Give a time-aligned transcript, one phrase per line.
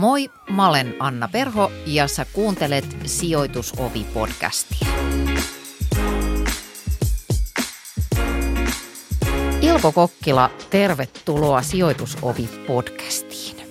[0.00, 4.88] Moi, mä olen Anna Perho ja sä kuuntelet Sijoitusovi-podcastia.
[9.60, 13.62] Ilpo Kokkila, tervetuloa Sijoitusovi-podcastiin.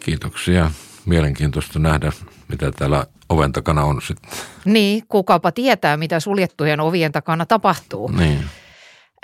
[0.00, 0.70] Kiitoksia.
[1.06, 2.12] Mielenkiintoista nähdä,
[2.48, 4.30] mitä täällä oven takana on sitten.
[4.64, 8.08] Niin, kukapa tietää, mitä suljettujen ovien takana tapahtuu.
[8.08, 8.44] Niin.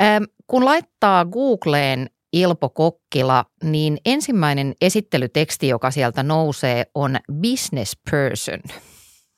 [0.03, 8.61] Ähm, kun laittaa Googleen Ilpo Kokkila, niin ensimmäinen esittelyteksti, joka sieltä nousee, on business person.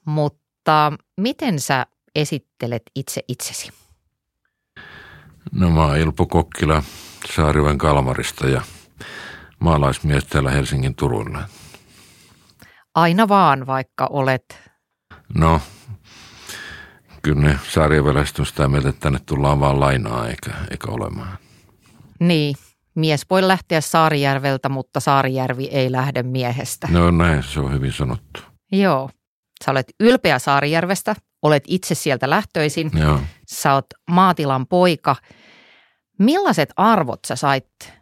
[0.06, 3.73] Mutta miten sä esittelet itse itsesi?
[5.52, 6.82] No mä oon Ilpo Kokkila
[7.34, 8.62] Saariven Kalmarista ja
[9.59, 11.48] maalaismies täällä Helsingin Turulla.
[12.95, 14.73] Aina vaan, vaikka olet
[15.34, 15.60] No,
[17.23, 21.38] kyllä ne saariveläiset on sitä mieltä, että tänne tullaan vaan lainaa eikä, eikä olemaan.
[22.20, 22.56] Niin,
[22.95, 26.88] mies voi lähteä Saarijärveltä, mutta Saarijärvi ei lähde miehestä.
[26.91, 28.41] No näin, se on hyvin sanottu.
[28.73, 29.10] Joo.
[29.65, 33.20] Sä olet ylpeä Saarijärvestä, olet itse sieltä lähtöisin, Joo.
[33.48, 35.16] sä oot maatilan poika.
[36.18, 37.93] Millaiset arvot sä sait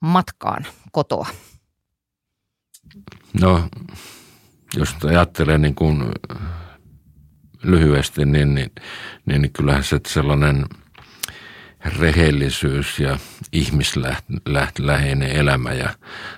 [0.00, 1.26] matkaan kotoa?
[3.40, 3.68] No,
[4.76, 6.12] jos ajattelee niin kuin
[7.62, 8.70] lyhyesti, niin, niin,
[9.26, 10.66] niin, niin kyllähän se sellainen
[11.84, 13.18] rehellisyys ja
[13.52, 15.94] ihmisläheinen elämä ja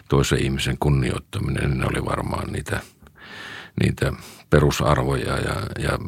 [0.08, 2.80] toisen ihmisen kunnioittaminen, niin ne oli varmaan niitä,
[3.82, 4.12] niitä
[4.50, 5.38] perusarvoja.
[5.38, 5.98] Ja, ja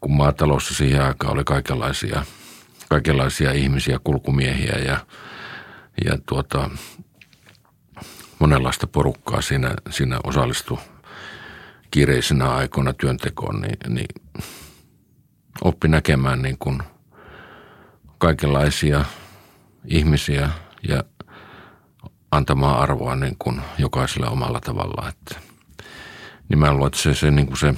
[0.00, 2.24] kun maatalossa siihen aikaan oli kaikenlaisia,
[2.88, 5.06] kaikenlaisia ihmisiä, kulkumiehiä ja,
[6.04, 6.70] ja tuota,
[8.38, 10.78] monenlaista porukkaa siinä, siinä osallistui
[11.90, 14.22] kiireisinä aikoina työntekoon, niin, niin
[15.60, 16.82] oppi näkemään niin kuin
[18.18, 19.04] kaikenlaisia
[19.84, 20.50] ihmisiä
[20.88, 21.04] ja
[22.30, 25.08] antamaan arvoa niin kuin jokaiselle omalla tavalla.
[25.08, 25.40] Että,
[26.48, 27.74] niin mä luulen, että se, se, niin kuin se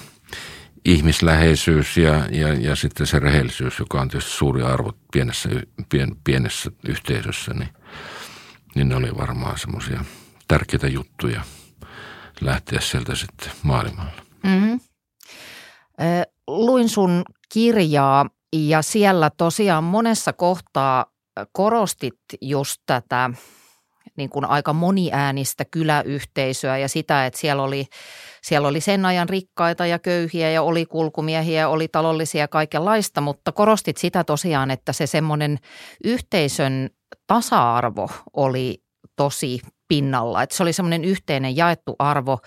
[0.84, 5.48] ihmisläheisyys ja, ja, ja sitten se rehellisyys, joka on tietysti suuri arvo pienessä,
[5.88, 7.68] pien, pienessä yhteisössä, niin,
[8.74, 10.04] niin ne oli varmaan semmoisia
[10.48, 11.42] tärkeitä juttuja
[12.40, 14.22] lähteä sieltä sitten maailmalle.
[14.42, 14.80] Mm-hmm.
[16.46, 17.22] Luin sun
[17.52, 21.06] kirjaa ja siellä tosiaan monessa kohtaa
[21.52, 23.30] korostit just tätä
[24.16, 27.86] niin kuin aika moniäänistä kyläyhteisöä ja sitä, että siellä oli,
[28.42, 33.52] siellä oli sen ajan rikkaita ja köyhiä ja oli kulkumiehiä, oli talollisia ja kaikenlaista, mutta
[33.52, 35.58] korostit sitä tosiaan, että se semmoinen
[36.04, 36.90] yhteisön
[37.26, 38.82] tasa-arvo oli
[39.16, 42.38] tosi pinnalla, että se oli semmoinen yhteinen jaettu arvo.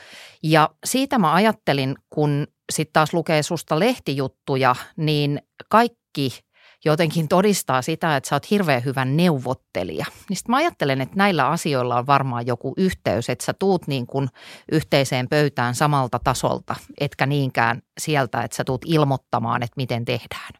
[0.44, 6.40] Ja siitä mä ajattelin, kun sitten taas lukee susta lehtijuttuja, niin kaikki
[6.86, 10.06] jotenkin todistaa sitä, että sä oot hirveän hyvä neuvottelija.
[10.30, 14.30] Niin mä ajattelen, että näillä asioilla on varmaan joku yhteys, että sä tuut niin kuin
[14.72, 20.54] yhteiseen pöytään samalta tasolta, etkä niinkään sieltä, että sä tuut ilmoittamaan, että miten tehdään.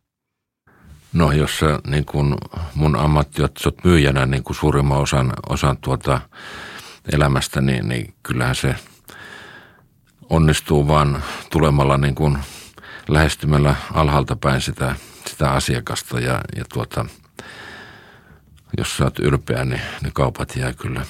[1.14, 2.38] No jos sä, niin kun
[2.76, 6.22] mun ammatti, että sä oot myyjänä niin kuin suurimman osan, osan tuota
[7.14, 8.76] elämästä, niin, niin kyllähän se
[10.30, 12.38] onnistuu vaan tulemalla niin kuin
[13.12, 14.96] lähestymällä alhaalta päin sitä,
[15.28, 17.06] sitä asiakasta ja, ja tuota,
[18.78, 21.06] jos sä oot ylpeä, niin ne kaupat jää kyllä,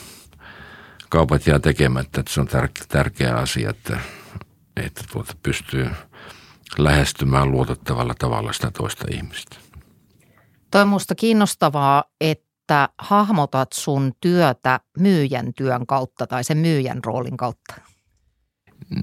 [1.09, 3.99] kaupat jää tekemättä, että se on tärkeä, tärkeä asia, että,
[4.75, 5.89] että tuota pystyy
[6.77, 9.55] lähestymään luotettavalla tavalla sitä toista ihmistä.
[10.71, 17.90] Toi musta kiinnostavaa, että hahmotat sun työtä myyjän työn kautta tai sen myyjän roolin kautta.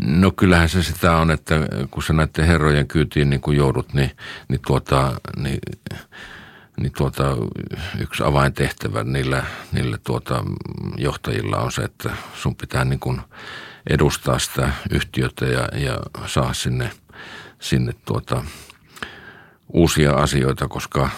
[0.06, 1.54] No kyllähän se sitä on, että
[1.90, 4.10] kun sä näiden herrojen kyytiin niin kun joudut, niin,
[4.48, 5.58] niin, tuota, niin,
[6.80, 7.36] niin tuota,
[7.98, 10.44] yksi avaintehtävä niillä, niillä tuota,
[10.96, 13.20] johtajilla on se, että sun pitää niin kun
[13.90, 16.90] edustaa sitä yhtiötä ja, ja saa sinne,
[17.60, 18.44] sinne tuota,
[19.68, 21.10] uusia asioita, koska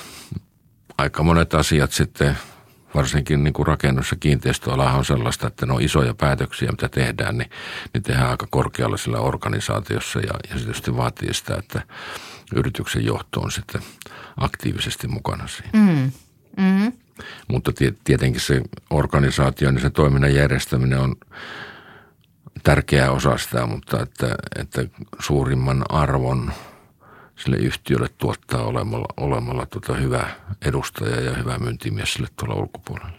[0.99, 2.39] aika monet asiat sitten–
[2.95, 7.39] varsinkin niin kuin rakennus- ja kiinteistöala on sellaista, että ne on isoja päätöksiä, mitä tehdään,
[7.39, 7.51] niin,
[7.95, 11.83] niin tehdään aika korkealla sillä organisaatiossa ja, ja se tietysti vaatii sitä, että
[12.55, 13.83] yrityksen johto on sitten
[14.37, 15.71] aktiivisesti mukana siinä.
[15.73, 16.13] Mm.
[16.57, 16.93] Mm-hmm.
[17.49, 17.73] Mutta
[18.05, 21.17] tietenkin se organisaatio, niin se toiminnan järjestäminen on
[22.63, 24.85] tärkeä osa sitä, mutta että, että
[25.19, 26.53] suurimman arvon–
[27.45, 30.31] sille yhtiölle tuottaa olemalla, olemalla tota hyvä
[30.67, 33.19] edustaja ja hyvä myyntimies sille tuolla ulkopuolella.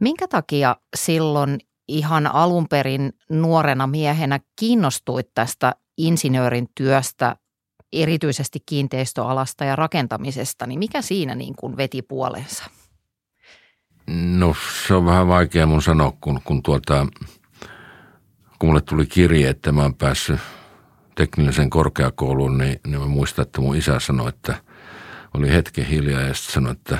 [0.00, 1.58] Minkä takia silloin
[1.88, 7.36] ihan alun perin nuorena miehenä kiinnostuit tästä insinöörin työstä,
[7.92, 12.64] erityisesti kiinteistöalasta ja rakentamisesta, niin mikä siinä niin kuin veti puolensa?
[14.06, 14.56] No
[14.86, 17.06] se on vähän vaikea mun sanoa, kun, kun tuota,
[18.58, 20.40] kun mulle tuli kirje, että mä oon päässyt
[21.20, 24.54] teknillisen korkeakouluun, niin, niin mä muistan, että mun isä sanoi, että
[25.34, 26.98] oli hetken hiljaa ja sitten sanoi, että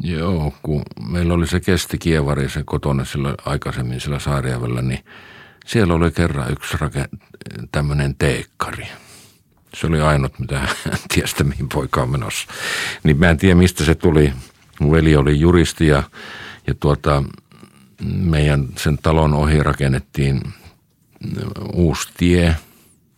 [0.00, 5.04] joo, kun meillä oli se kestikievari se kotona silloin aikaisemmin sillä Saarijavella, niin
[5.66, 7.18] siellä oli kerran yksi rake-
[7.72, 8.86] tämmöinen teekkari.
[9.74, 10.70] Se oli ainut, mitä hän
[11.14, 12.48] tiesi, mihin poika on menossa.
[13.02, 14.32] Niin mä en tiedä, mistä se tuli.
[14.80, 16.02] Mun veli oli juristi ja,
[16.66, 17.22] ja tuota,
[18.04, 20.40] meidän sen talon ohi rakennettiin
[21.72, 22.56] uusi tie,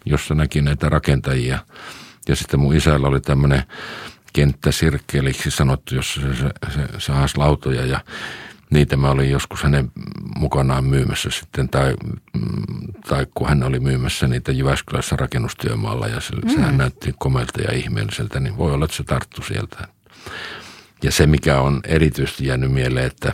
[0.05, 1.59] jossa näki näitä rakentajia.
[2.29, 3.63] Ja sitten mun isällä oli tämmöinen
[4.33, 8.01] kenttäsirkkeliksi sanottu, jossa se, se, se sahasi lautoja ja
[8.71, 9.93] niitä mä olin joskus hänen
[10.37, 11.95] mukanaan myymässä sitten, tai,
[13.09, 16.51] tai kun hän oli myymässä niitä Jyväskylässä rakennustyömaalla ja se, mm.
[16.51, 19.89] sehän näytti komelta ja ihmeelliseltä, niin voi olla, että se tarttu sieltä.
[21.03, 23.33] Ja se, mikä on erityisesti jäänyt mieleen, että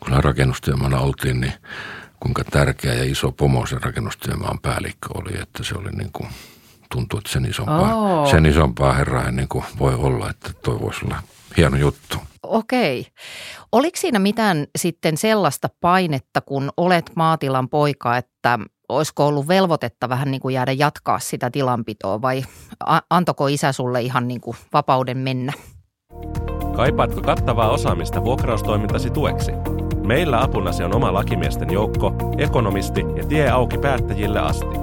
[0.00, 1.52] kun rakennustyömaalla oltiin, niin
[2.20, 6.28] kuinka tärkeä ja iso pomo se rakennustyömaan päällikkö oli, että se oli niin kuin,
[6.94, 8.30] tuntuu, että sen isompaa, oh.
[8.30, 11.22] sen isompaa herraa niin kuin voi olla, että toi voisi olla
[11.56, 12.16] hieno juttu.
[12.42, 13.06] Okei.
[13.72, 18.58] Oliko siinä mitään sitten sellaista painetta, kun olet maatilan poika, että
[18.88, 22.42] olisiko ollut velvoitetta vähän niin kuin jäädä jatkaa sitä tilanpitoa vai
[23.10, 25.52] antako isä sulle ihan niin kuin vapauden mennä?
[26.76, 29.52] Kaipaatko kattavaa osaamista vuokraustoimintasi tueksi?
[30.10, 34.76] Meillä apunasi on oma lakimiesten joukko, ekonomisti ja tie auki päättäjille asti.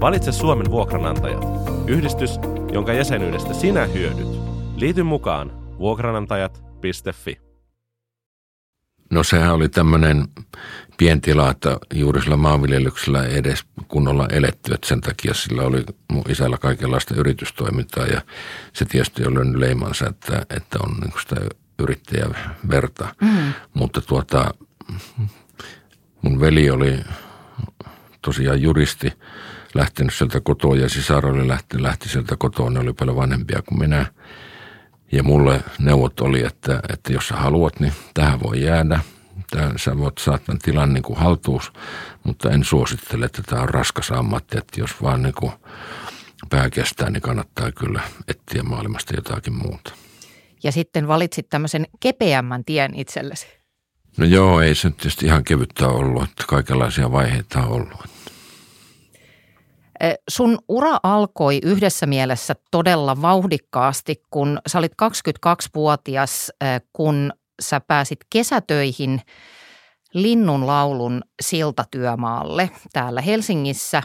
[0.00, 1.44] Valitse Suomen vuokranantajat.
[1.86, 2.30] Yhdistys,
[2.72, 4.28] jonka jäsenyydestä sinä hyödyt.
[4.76, 7.38] Liity mukaan vuokranantajat.fi.
[9.10, 10.24] No sehän oli tämmöinen
[10.96, 16.24] pientila, että juuri sillä maanviljelyksellä ei edes kunnolla eletty, että sen takia sillä oli mun
[16.28, 18.20] isällä kaikenlaista yritystoimintaa ja
[18.72, 21.36] se tietysti oli löynyt leimansa, että, että on niin sitä
[21.78, 23.14] yrittäjäverta.
[23.20, 23.52] Mm.
[23.74, 24.54] Mutta tuota,
[26.22, 27.00] mun veli oli
[28.22, 29.12] tosiaan juristi,
[29.74, 33.78] lähtenyt sieltä kotoa ja sisar oli lähti, lähti sieltä kotoa, ne oli paljon vanhempia kuin
[33.78, 34.06] minä.
[35.12, 39.00] Ja mulle neuvot oli, että, että jos sä haluat, niin tähän voi jäädä.
[39.50, 41.72] Tää, sä voit saada tilan niin kuin haltuus,
[42.24, 45.52] mutta en suosittele, että tämä on raskas ammatti, että jos vaan niin kuin
[46.50, 49.92] pää kestää, niin kannattaa kyllä etsiä maailmasta jotakin muuta.
[50.62, 53.46] Ja sitten valitsit tämmöisen kepeämmän tien itsellesi.
[54.16, 58.04] No joo, ei se tietysti ihan kevyttä ollut, että kaikenlaisia vaiheita on ollut.
[60.28, 66.52] Sun ura alkoi yhdessä mielessä todella vauhdikkaasti, kun sä olit 22-vuotias,
[66.92, 69.20] kun sä pääsit kesätöihin
[70.12, 74.02] Linnun laulun siltatyömaalle täällä Helsingissä.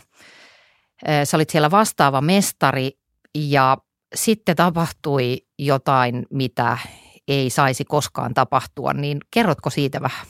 [1.24, 2.92] Sä olit siellä vastaava mestari
[3.36, 3.78] ja
[4.16, 6.78] sitten tapahtui jotain, mitä
[7.30, 10.28] ei saisi koskaan tapahtua, niin kerrotko siitä vähän?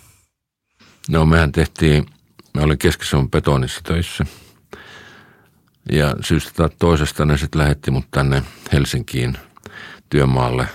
[1.09, 2.05] No mehän tehtiin,
[2.53, 4.25] me olin keski betonissa töissä–
[5.91, 8.43] ja syystä tai toisesta ne sitten lähetti mut tänne
[8.73, 9.37] Helsinkiin
[10.09, 10.67] työmaalle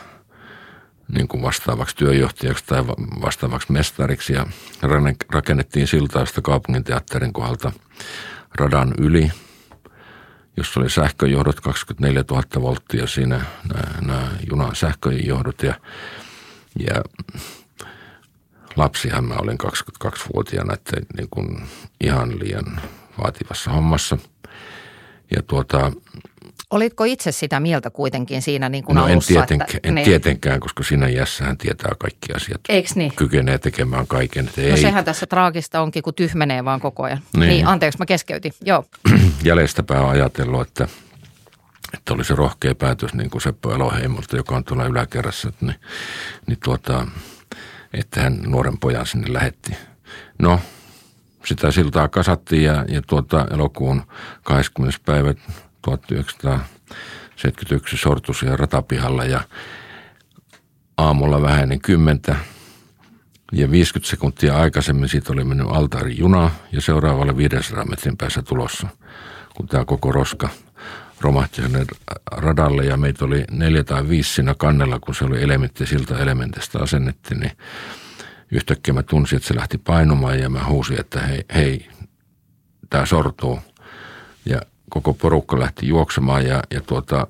[1.15, 2.87] niin kuin vastaavaksi työjohtajaksi tai
[3.23, 4.33] vastaavaksi mestariksi.
[4.33, 4.47] Ja
[5.33, 7.73] rakennettiin siltaista kaupunginteatterin kohdalta
[8.55, 9.33] radan yli,
[10.57, 13.41] jossa oli sähköjohdot 24 000 volttia siinä
[14.01, 15.75] nämä, junan sähköjohdot ja,
[16.79, 17.05] ja
[18.77, 21.63] lapsihan mä olin 22-vuotiaana, että niin kuin
[22.01, 22.81] ihan liian
[23.19, 24.19] vaativassa hommassa–
[25.31, 25.93] ja tuota,
[26.75, 29.33] Olitko itse sitä mieltä kuitenkin siinä niin kuin no alussa?
[29.33, 30.05] En, tietenkään, että, en niin.
[30.05, 32.61] tietenkään, koska siinä iässä hän tietää kaikki asiat.
[32.69, 33.13] Eiks niin?
[33.17, 34.49] Kykenee tekemään kaiken.
[34.49, 34.77] Että no ei.
[34.77, 37.21] sehän tässä traagista onkin, kun tyhmenee vaan koko ajan.
[37.37, 38.53] Niin, niin anteeksi, mä keskeytin.
[38.65, 38.85] Joo.
[39.45, 40.89] Jäljestäpä on ajatellut, että,
[41.95, 45.81] että oli se rohkea päätös niin kuin Seppo Eloheimolta, joka on tuolla yläkerrassa, että, niin,
[46.47, 47.07] niin tuota,
[47.93, 49.77] että hän nuoren pojan sinne lähetti.
[50.39, 50.61] No,
[51.45, 54.03] sitä siltaa kasattiin ja, ja tuota, elokuun
[54.43, 55.01] 20.
[55.05, 55.35] päivä
[55.85, 59.41] 1971 sortui siellä ratapihalla ja
[60.97, 62.37] aamulla vähän niin kymmentä
[63.53, 65.67] ja 50 sekuntia aikaisemmin siitä oli mennyt
[66.17, 68.89] juna ja seuraavalle 500 metrin päässä tulossa,
[69.57, 70.49] kun tämä koko roska
[71.21, 71.85] romahti sinne
[72.33, 76.79] radalle ja meitä oli neljä tai viisi siinä kannella, kun se oli elementti siltä elementistä
[76.79, 77.53] asennettiin, niin
[78.51, 81.89] yhtäkkiä mä tunsin, että se lähti painumaan ja mä huusin, että hei, hei
[82.91, 83.59] tämä sortuu.
[84.47, 84.61] Ja
[84.91, 87.27] koko porukka lähti juoksemaan ja, ja tuota,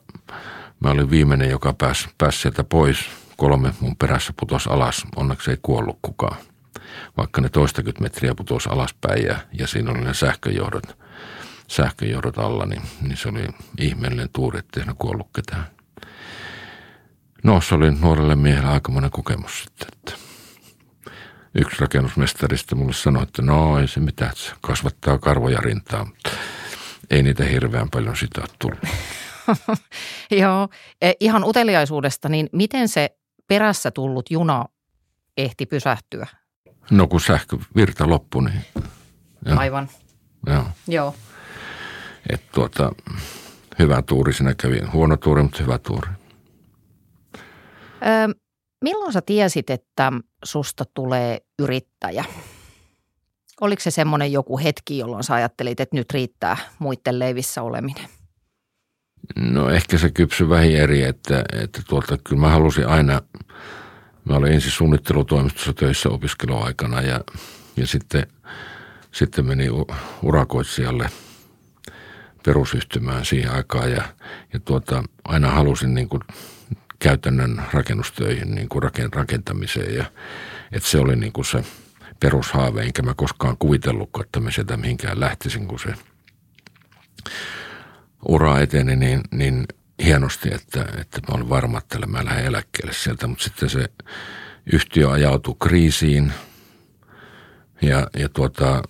[0.80, 2.98] mä olin viimeinen, joka pääsi, pääsi sieltä pois.
[3.36, 5.04] Kolme mun perässä putos alas.
[5.16, 6.36] Onneksi ei kuollut kukaan.
[7.16, 10.98] Vaikka ne toistakymmentä metriä putos alaspäin ja, ja siinä oli ne sähköjohdot,
[11.68, 15.66] sähköjohdot alla, niin, niin se oli ihmeellinen tuuri, ettei ne kuollut ketään.
[17.44, 20.12] No, se oli nuorelle miehelle aikamoinen kokemus sitten, että
[21.54, 26.06] yksi rakennusmestarista mulle sanoi, että no ei se mitään, se kasvattaa karvoja rintaa.
[27.10, 28.78] Ei niitä hirveän paljon sitä ole tullut.
[30.40, 30.68] Joo,
[31.02, 33.10] e, ihan uteliaisuudesta, niin miten se
[33.48, 34.64] perässä tullut juna
[35.36, 36.26] ehti pysähtyä?
[36.90, 38.64] No kun sähkövirta loppui, niin...
[39.46, 39.58] Joo.
[39.58, 39.88] Aivan.
[40.46, 40.64] Joo.
[40.88, 41.14] Joo.
[42.30, 42.92] Et tuota,
[43.78, 44.80] hyvä tuuri siinä kävi.
[44.92, 46.08] Huono tuuri, mutta hyvä tuuri.
[48.06, 48.28] Öö,
[48.84, 50.12] milloin sä tiesit, että
[50.44, 52.24] susta tulee yrittäjä?
[53.60, 58.08] Oliko se semmoinen joku hetki, jolloin sä ajattelit, että nyt riittää muiden leivissä oleminen?
[59.36, 63.22] No ehkä se kypsy vähin eri, että, että tuolta, kyllä mä halusin aina,
[64.24, 67.20] mä olin ensin suunnittelutoimistossa töissä opiskeluaikana ja,
[67.76, 68.26] ja sitten,
[69.12, 69.68] sitten meni
[70.22, 71.10] urakoitsijalle
[72.46, 74.02] perusyhtymään siihen aikaan ja,
[74.52, 76.20] ja tuota, aina halusin niin kuin
[76.98, 78.82] käytännön rakennustöihin niin kuin
[79.12, 80.04] rakentamiseen ja
[80.72, 81.64] että se oli niin kuin se
[82.20, 85.94] perushaave, enkä mä koskaan kuvitellutkaan, että mä sieltä mihinkään lähtisin, kun se
[88.28, 89.64] ura eteni niin, niin
[90.04, 93.86] hienosti, että, että mä olin varma, että mä lähden eläkkeelle sieltä, mutta sitten se
[94.72, 96.32] yhtiö ajautui kriisiin
[97.82, 98.82] ja, ja tuota,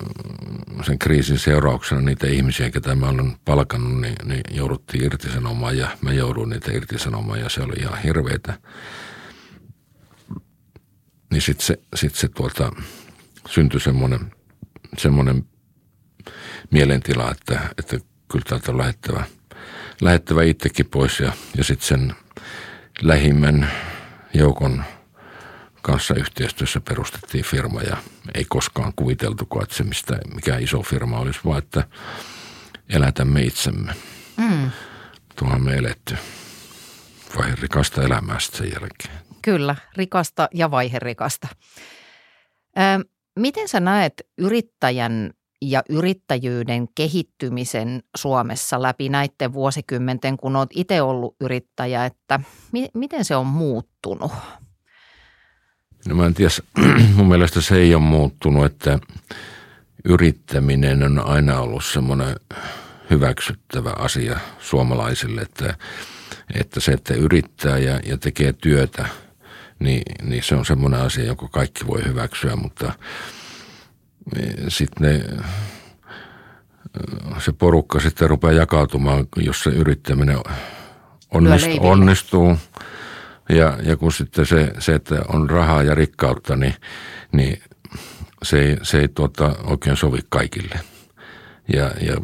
[0.85, 6.13] sen kriisin seurauksena niitä ihmisiä, ketä mä olen palkannut, niin, niin jouduttiin irtisanomaan ja mä
[6.13, 8.59] jouduin niitä irtisanomaan ja se oli ihan hirveetä.
[11.31, 12.71] Niin sitten se, sit se tuota,
[13.49, 14.31] syntyi semmoinen,
[14.97, 15.45] semmoinen
[16.71, 17.99] mielentila, että, että
[18.31, 19.23] kyllä täältä on lähettävä,
[20.01, 22.15] lähettävä itsekin pois ja, ja sitten sen
[23.01, 23.71] lähimmän
[24.33, 24.83] joukon
[25.81, 27.97] kanssa yhteistyössä perustettiin firma ja
[28.33, 31.87] ei koskaan kuviteltukaan, että se mistä, mikä iso firma olisi, vaan että
[32.89, 33.93] elätämme itsemme.
[34.37, 34.71] Mm.
[35.35, 36.17] Tuohan me eletty
[37.37, 39.25] vaiherikasta elämää sen jälkeen.
[39.41, 41.47] Kyllä, rikasta ja vaiherikasta.
[42.77, 43.05] Ö,
[43.35, 51.35] miten sä näet yrittäjän ja yrittäjyyden kehittymisen Suomessa läpi näiden vuosikymmenten, kun olet itse ollut
[51.41, 52.39] yrittäjä, että
[52.71, 54.31] mi- miten se on muuttunut?
[56.07, 56.51] No mä en tiedä,
[57.15, 58.99] mun mielestä se ei ole muuttunut, että
[60.05, 62.35] yrittäminen on aina ollut semmoinen
[63.09, 65.75] hyväksyttävä asia suomalaisille, että,
[66.59, 69.07] että se, että yrittää ja, ja tekee työtä,
[69.79, 72.93] niin, niin se on semmoinen asia, jonka kaikki voi hyväksyä, mutta–
[74.67, 75.23] sitten ne,
[77.39, 80.37] se porukka sitten rupeaa jakautumaan, jos se yrittäminen
[81.31, 82.57] onnistuu, onnistuu.
[83.49, 86.73] Ja, ja kun sitten se, se, että on rahaa ja rikkautta, niin,
[87.31, 87.61] niin
[88.43, 90.79] se ei, se ei tuota, oikein sovi kaikille.
[91.73, 92.17] Ja, ja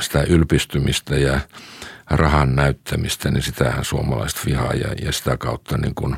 [0.00, 1.40] sitä ylpistymistä ja
[2.10, 6.16] rahan näyttämistä, niin sitähän suomalaiset vihaa ja, ja sitä kautta niin kuin,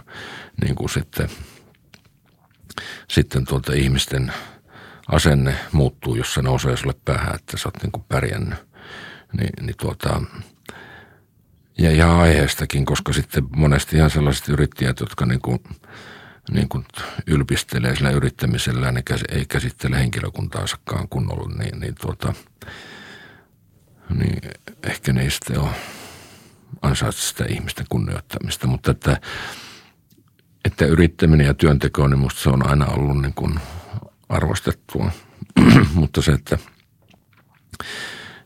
[0.65, 1.29] niin kuin sitten,
[3.09, 4.33] sitten tuota ihmisten–
[5.09, 8.59] asenne muuttuu, jos se nousee sulle päähän, että sä oot niin kuin pärjännyt.
[9.33, 10.23] Niin, niin tuota,
[11.79, 15.59] ja ihan aiheestakin, koska sitten monesti ihan sellaiset yrittäjät, jotka niin kuin,
[16.51, 16.85] niin kuin
[17.27, 22.35] ylpistelee sillä yrittämisellä, niin ei käsittele henkilökuntaansakaan kunnolla, niin, niin, tuota,
[24.15, 24.51] niin
[24.83, 25.71] ehkä ne ei sitten ole
[26.83, 29.21] ansaitse sitä ihmisten kunnioittamista, mutta että,
[30.65, 33.61] että yrittäminen ja työnteko, niin musta se on aina ollut niin kuin
[34.29, 35.13] arvostettua.
[35.95, 36.59] Mutta se, että,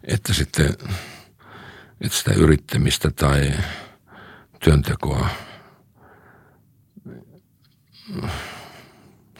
[0.04, 0.76] että sitten
[2.00, 3.52] että sitä yrittämistä tai
[4.64, 5.28] työntekoa,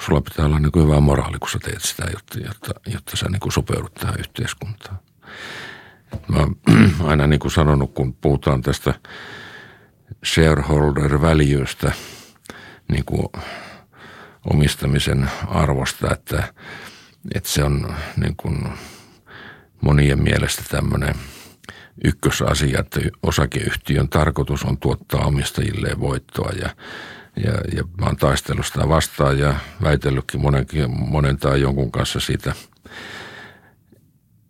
[0.00, 3.26] sulla pitää olla niin kuin hyvä moraali, kun sä teet sitä, jotta, jotta, jotta sä
[3.28, 4.98] niin kuin sopeudut tähän yhteiskuntaan.
[6.28, 6.56] Mä oon
[7.10, 8.94] aina niin kuin sanonut, kun puhutaan tästä
[10.24, 11.92] shareholder valuestä,
[12.92, 13.28] niin kuin
[14.50, 16.54] omistamisen arvosta, että,
[17.34, 18.68] että se on niin kuin
[19.80, 21.14] monien mielestä tämmöinen
[22.04, 26.70] ykkösasia, että osakeyhtiön tarkoitus on tuottaa omistajilleen voittoa ja,
[27.44, 32.54] ja, ja mä oon taistellut sitä vastaan ja väitellytkin monen, monen tai jonkun kanssa siitä,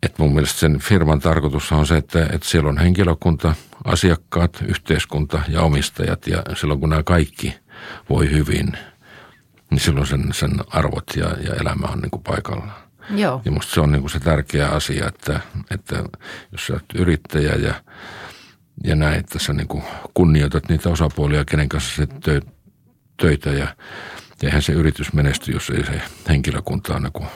[0.05, 3.55] että mun mielestä sen firman tarkoitus on se, että, että siellä on henkilökunta,
[3.85, 7.55] asiakkaat, yhteiskunta ja omistajat ja silloin kun nämä kaikki
[8.09, 8.71] voi hyvin–
[9.73, 12.83] niin silloin sen, sen arvot ja, ja elämä on niin kuin paikallaan.
[13.15, 13.41] Joo.
[13.45, 15.39] Ja musta se on niin kuin se tärkeä asia, että,
[15.71, 16.03] että
[16.51, 17.73] jos sä oot yrittäjä ja,
[18.83, 19.83] ja näin, että sä niin kuin
[20.13, 22.41] kunnioitat niitä osapuolia, kenen kanssa se tö,
[23.17, 23.75] töitä ja,
[24.41, 27.27] ja eihän se yritys menesty, jos ei se henkilökunta ole niin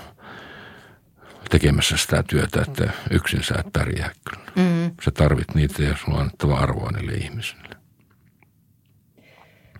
[1.49, 4.51] tekemässä sitä työtä, että yksin sä et pärjää kyllä.
[4.55, 4.91] Mm.
[5.05, 7.75] Sä tarvit niitä ja sulla on annettava arvoa niille ihmisille.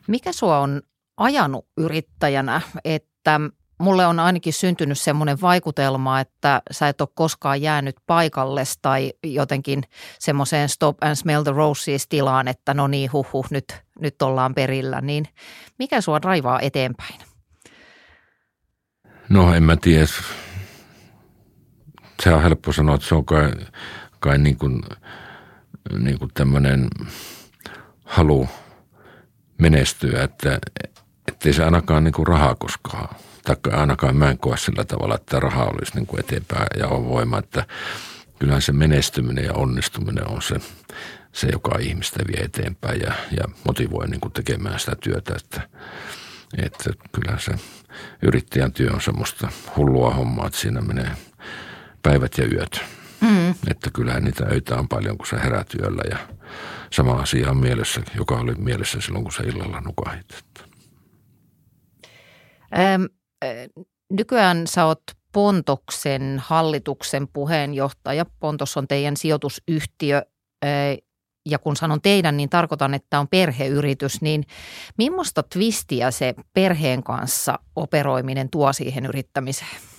[0.07, 0.81] Mikä sua on
[1.17, 3.39] ajanut yrittäjänä, että
[3.79, 9.83] mulle on ainakin syntynyt semmoinen vaikutelma, että sä et ole koskaan jäänyt paikalle tai jotenkin
[10.19, 13.65] semmoiseen stop and smell the roses tilaan, että no niin, huh, huh nyt,
[13.99, 15.01] nyt ollaan perillä.
[15.01, 15.27] Niin
[15.79, 17.19] mikä sua raivaa eteenpäin?
[19.29, 20.07] No en mä tiedä.
[22.23, 23.51] Se on helppo sanoa, että se on kai,
[24.19, 24.83] kai niin kuin,
[25.99, 26.87] niin kuin tämmöinen
[28.05, 28.49] halu
[29.57, 30.59] menestyä, että
[31.27, 33.15] ettei se ainakaan niin kuin rahaa koskaan
[33.47, 37.09] tai ainakaan mä en koe sillä tavalla, että raha olisi niin kuin eteenpäin ja on
[37.09, 37.65] voima, että
[38.39, 40.55] kyllähän se menestyminen ja onnistuminen on se,
[41.31, 45.61] se joka ihmistä vie eteenpäin ja, ja motivoi niin kuin tekemään sitä työtä, että,
[46.57, 47.51] että kyllähän se
[48.21, 51.11] yrittäjän työ on semmoista hullua hommaa, että siinä menee
[52.07, 52.81] päivät ja yöt.
[53.21, 53.49] Mm.
[53.71, 56.17] Että kyllähän niitä öitä on paljon, kun sä herät yöllä ja
[56.93, 60.25] sama asia on mielessä, joka oli mielessä silloin, kun sä illalla nukahit.
[62.77, 63.03] Ähm,
[64.11, 68.25] nykyään sä oot Pontoksen hallituksen puheenjohtaja.
[68.39, 70.21] Pontos on teidän sijoitusyhtiö
[71.45, 74.43] ja kun sanon teidän, niin tarkoitan, että on perheyritys, niin
[74.97, 79.96] millaista twistiä se perheen kanssa operoiminen tuo siihen yrittämiseen?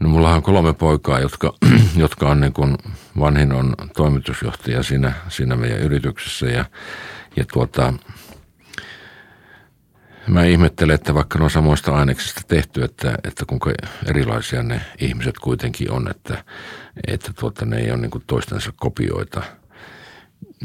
[0.00, 1.54] No mulla on kolme poikaa, jotka,
[1.96, 2.76] jotka on niin kuin,
[3.18, 6.64] vanhin on toimitusjohtaja siinä, siinä meidän yrityksessä ja,
[7.36, 7.92] ja tuota,
[10.28, 13.72] Mä ihmettelen, että vaikka ne on samoista aineksista tehty, että, että kuinka
[14.06, 16.44] erilaisia ne ihmiset kuitenkin on, että,
[17.06, 19.42] että tuota, ne ei ole niin toistensa kopioita,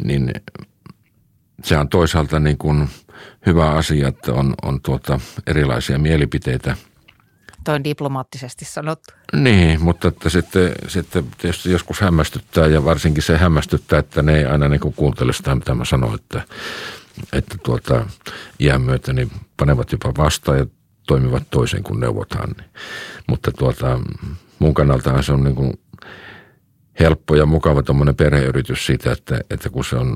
[0.03, 0.31] niin
[1.63, 2.89] se on toisaalta niin kuin
[3.45, 6.77] hyvä asia, että on, on tuota erilaisia mielipiteitä.
[7.63, 9.13] Toi on diplomaattisesti sanottu.
[9.33, 14.45] Niin, mutta että sitten, sitten tietysti joskus hämmästyttää ja varsinkin se hämmästyttää, että ne ei
[14.45, 16.41] aina niin kuuntele sitä, mitä mä sanon, että
[17.33, 18.05] että tuota,
[18.59, 20.65] iän myötä niin panevat jopa vastaan ja
[21.07, 22.55] toimivat toisen kuin neuvotaan.
[23.27, 23.99] Mutta tuota,
[24.59, 25.73] mun kannaltahan se on niin kuin
[26.99, 30.15] helppo ja mukava tuommoinen perheyritys siitä, että, että kun se on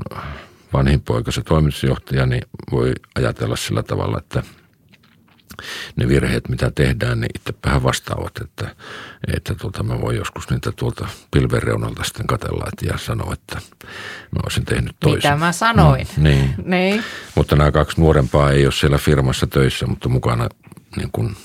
[0.72, 4.42] vanhin poika, se toimitusjohtaja, niin voi ajatella sillä tavalla, että–
[5.96, 8.76] ne virheet, mitä tehdään, niin itsepähän vastaavat, että,
[9.36, 13.60] että tuota, mä voin joskus niitä tuolta pilven reunalta sitten katella ja sanoa, että
[14.30, 15.30] mä olisin tehnyt toisin.
[15.30, 16.06] Mitä mä sanoin.
[16.16, 16.54] Mm, niin.
[16.64, 17.04] niin.
[17.34, 20.48] Mutta nämä kaksi nuorempaa ei ole siellä firmassa töissä, mutta mukana
[20.96, 21.36] niin kuin,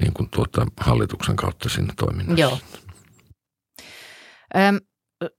[0.00, 2.40] niin kuin tuota, hallituksen kautta siinä toiminnassa.
[2.40, 2.58] Joo.
[4.56, 4.78] Öm,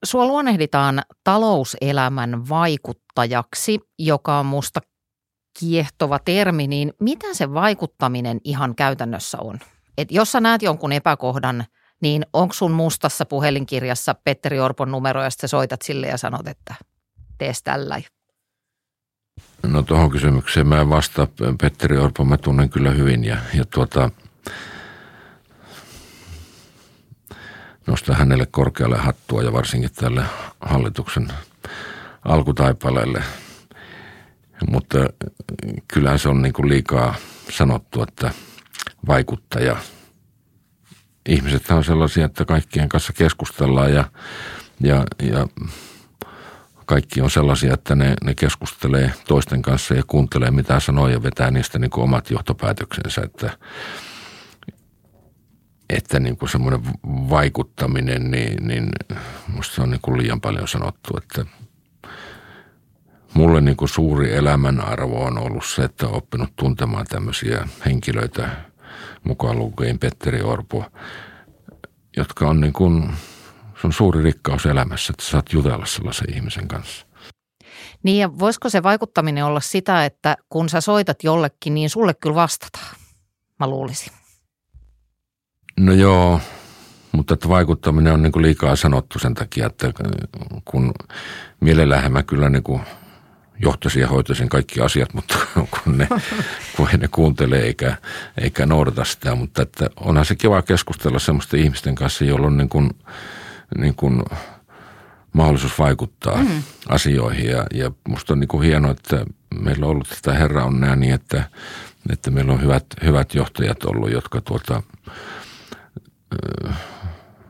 [0.04, 4.80] sua luonnehditaan talouselämän vaikuttajaksi, joka on musta
[5.58, 9.58] kiehtova termi, niin mitä se vaikuttaminen ihan käytännössä on?
[9.98, 11.64] Et jos sä näet jonkun epäkohdan,
[12.02, 16.74] niin onko sun mustassa puhelinkirjassa Petteri Orpon numero ja sitten soitat sille ja sanot, että
[17.38, 18.00] tees tällä?
[19.62, 21.28] No tuohon kysymykseen mä en vastaa.
[21.60, 24.10] Petteri Orpo mä tunnen kyllä hyvin ja, ja tuota,
[27.86, 30.24] nostan hänelle korkealle hattua ja varsinkin tälle
[30.60, 31.28] hallituksen
[32.24, 33.22] alkutaipaleelle–
[34.70, 34.98] mutta
[35.88, 37.14] kyllä se on niin kuin liikaa
[37.50, 38.30] sanottu, että
[39.06, 39.76] vaikuttaja.
[41.28, 44.04] Ihmiset on sellaisia, että kaikkien kanssa keskustellaan ja,
[44.80, 45.46] ja, ja
[46.86, 51.50] kaikki on sellaisia, että ne, ne keskustelee toisten kanssa ja kuuntelee mitä sanoo ja vetää
[51.50, 53.58] niistä niin kuin omat johtopäätöksensä, että,
[55.90, 58.88] että niin kuin semmoinen vaikuttaminen, niin, niin
[59.48, 61.44] musta se on niin kuin liian paljon sanottu, että–
[63.36, 68.48] mulle niin kuin suuri elämänarvo on ollut se, että olen oppinut tuntemaan tämmöisiä henkilöitä,
[69.24, 70.84] mukaan lukien Petteri Orpo,
[72.16, 73.10] jotka on niin kuin,
[73.80, 77.06] se on suuri rikkaus elämässä, että saat jutella sellaisen ihmisen kanssa.
[78.02, 82.34] Niin ja voisiko se vaikuttaminen olla sitä, että kun sä soitat jollekin, niin sulle kyllä
[82.34, 82.96] vastataan,
[83.60, 84.12] mä luulisin.
[85.80, 86.40] No joo,
[87.12, 89.92] mutta että vaikuttaminen on niin kuin liikaa sanottu sen takia, että
[90.64, 90.94] kun
[91.60, 92.80] mielellähän mä kyllä niin kuin
[93.62, 95.38] johtaisin ja hoitaisin kaikki asiat, mutta
[95.84, 96.08] kun, ne,
[96.76, 97.96] kun ne kuuntelee eikä,
[98.40, 99.34] eikä noudata sitä.
[99.34, 102.90] Mutta että onhan se kiva keskustella semmoisten ihmisten kanssa, joilla on niin kuin,
[103.78, 104.22] niin kuin
[105.32, 106.62] mahdollisuus vaikuttaa mm.
[106.88, 107.50] asioihin.
[107.50, 109.26] Ja, ja musta on niin kuin hienoa, että
[109.60, 111.44] meillä on ollut tätä herra onnea niin, että,
[112.10, 114.82] että meillä on hyvät, hyvät johtajat ollut, jotka tuota,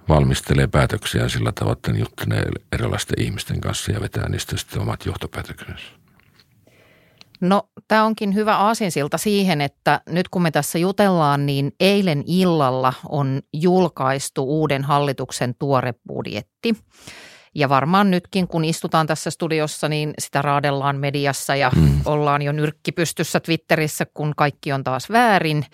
[0.08, 5.06] valmistelee päätöksiä sillä tavalla, että ne juttelee erilaisten ihmisten kanssa ja vetää niistä sitten omat
[5.06, 5.84] johtopäätöksensä.
[7.40, 12.92] No tämä onkin hyvä aasinsilta siihen, että nyt kun me tässä jutellaan, niin eilen illalla
[13.08, 16.76] on julkaistu uuden hallituksen tuore budjetti.
[17.54, 22.00] Ja varmaan nytkin, kun istutaan tässä studiossa, niin sitä raadellaan mediassa ja mm.
[22.04, 25.64] ollaan jo nyrkkipystyssä Twitterissä, kun kaikki on taas väärin.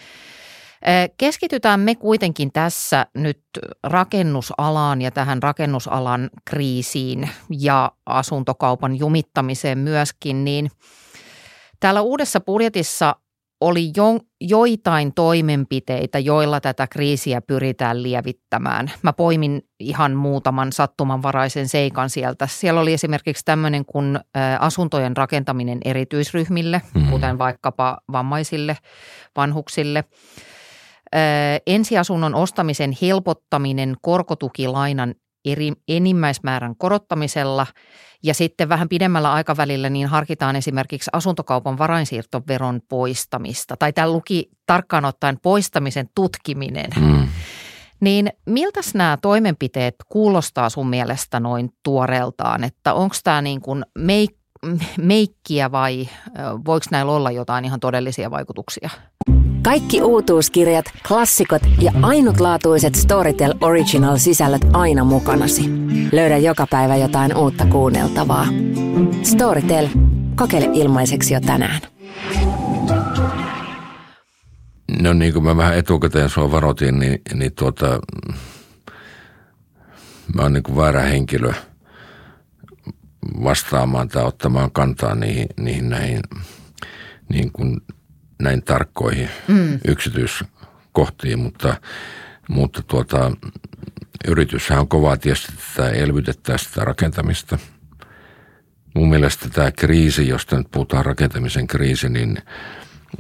[1.18, 3.40] Keskitytään me kuitenkin tässä nyt
[3.83, 10.71] rakennusalaan ja tähän rakennusalan kriisiin ja asuntokaupan jumittamiseen myöskin, niin
[11.81, 13.16] täällä uudessa budjetissa
[13.61, 14.05] oli jo,
[14.40, 18.92] joitain toimenpiteitä, joilla tätä kriisiä pyritään lievittämään.
[19.03, 22.47] Mä poimin ihan muutaman sattumanvaraisen seikan sieltä.
[22.47, 24.18] Siellä oli esimerkiksi tämmöinen kuin
[24.59, 27.11] asuntojen rakentaminen erityisryhmille, mm-hmm.
[27.11, 28.77] kuten vaikkapa vammaisille,
[29.37, 30.05] vanhuksille.
[31.66, 37.66] Ensiasunnon ostamisen helpottaminen korkotukilainan eri, enimmäismäärän korottamisella
[38.22, 45.05] ja sitten vähän pidemmällä aikavälillä niin harkitaan esimerkiksi asuntokaupan varainsiirtoveron poistamista tai tämä luki tarkkaan
[45.05, 46.90] ottaen poistamisen tutkiminen.
[47.01, 47.29] Mm.
[48.01, 54.41] Niin miltäs nämä toimenpiteet kuulostaa sun mielestä noin tuoreeltaan, että onko tämä niin kuin meik-
[54.98, 56.09] meikkiä vai
[56.66, 58.90] voiko näillä olla jotain ihan todellisia vaikutuksia?
[59.62, 65.62] Kaikki uutuuskirjat, klassikot ja ainutlaatuiset Storytel Original-sisällöt aina mukanasi.
[66.12, 68.46] Löydä joka päivä jotain uutta kuunneltavaa.
[69.22, 69.88] Storytel.
[70.37, 71.81] Kokeile ilmaiseksi jo tänään.
[75.03, 78.01] No niin kuin mä vähän etukäteen sua varoitin, niin, niin tuota,
[80.35, 81.53] mä oon niin kuin väärä henkilö
[83.44, 86.20] vastaamaan tai ottamaan kantaa niihin, niihin näihin
[87.28, 87.80] niin kuin
[88.42, 89.78] näin tarkkoihin mm.
[89.88, 91.76] yksityiskohtiin, mutta,
[92.48, 93.32] mutta tuota,
[94.28, 97.58] yrityshän on kovaa tietysti tätä elvytettää sitä rakentamista.
[98.94, 102.38] Mun mielestä tämä kriisi, josta nyt puhutaan rakentamisen kriisi, niin,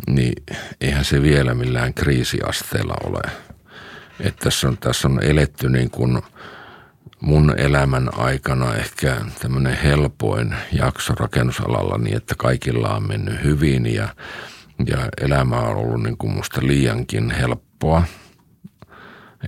[0.06, 0.32] niin
[0.80, 3.22] eihän se vielä millään kriisiasteella ole.
[4.20, 6.22] Että tässä, on, tässä on eletty niin kuin
[7.22, 14.08] mun elämän aikana ehkä tämmöinen helpoin jakso rakennusalalla niin, että kaikilla on mennyt hyvin ja–
[14.86, 18.02] ja elämä on ollut niin kuin musta liiankin helppoa.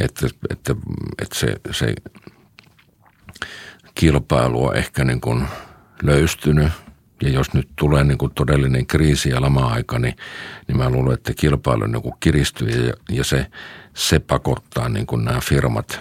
[0.01, 0.77] Että, että,
[1.23, 1.95] että se, se
[3.95, 5.45] kilpailu on ehkä niin kuin
[6.03, 6.73] löystynyt.
[7.23, 10.17] Ja jos nyt tulee niin kuin todellinen kriisi ja lama-aika, niin,
[10.69, 13.47] niin mä luulen, että kilpailu niin kuin kiristyy ja, ja se,
[13.95, 16.01] se pakottaa niin kuin nämä firmat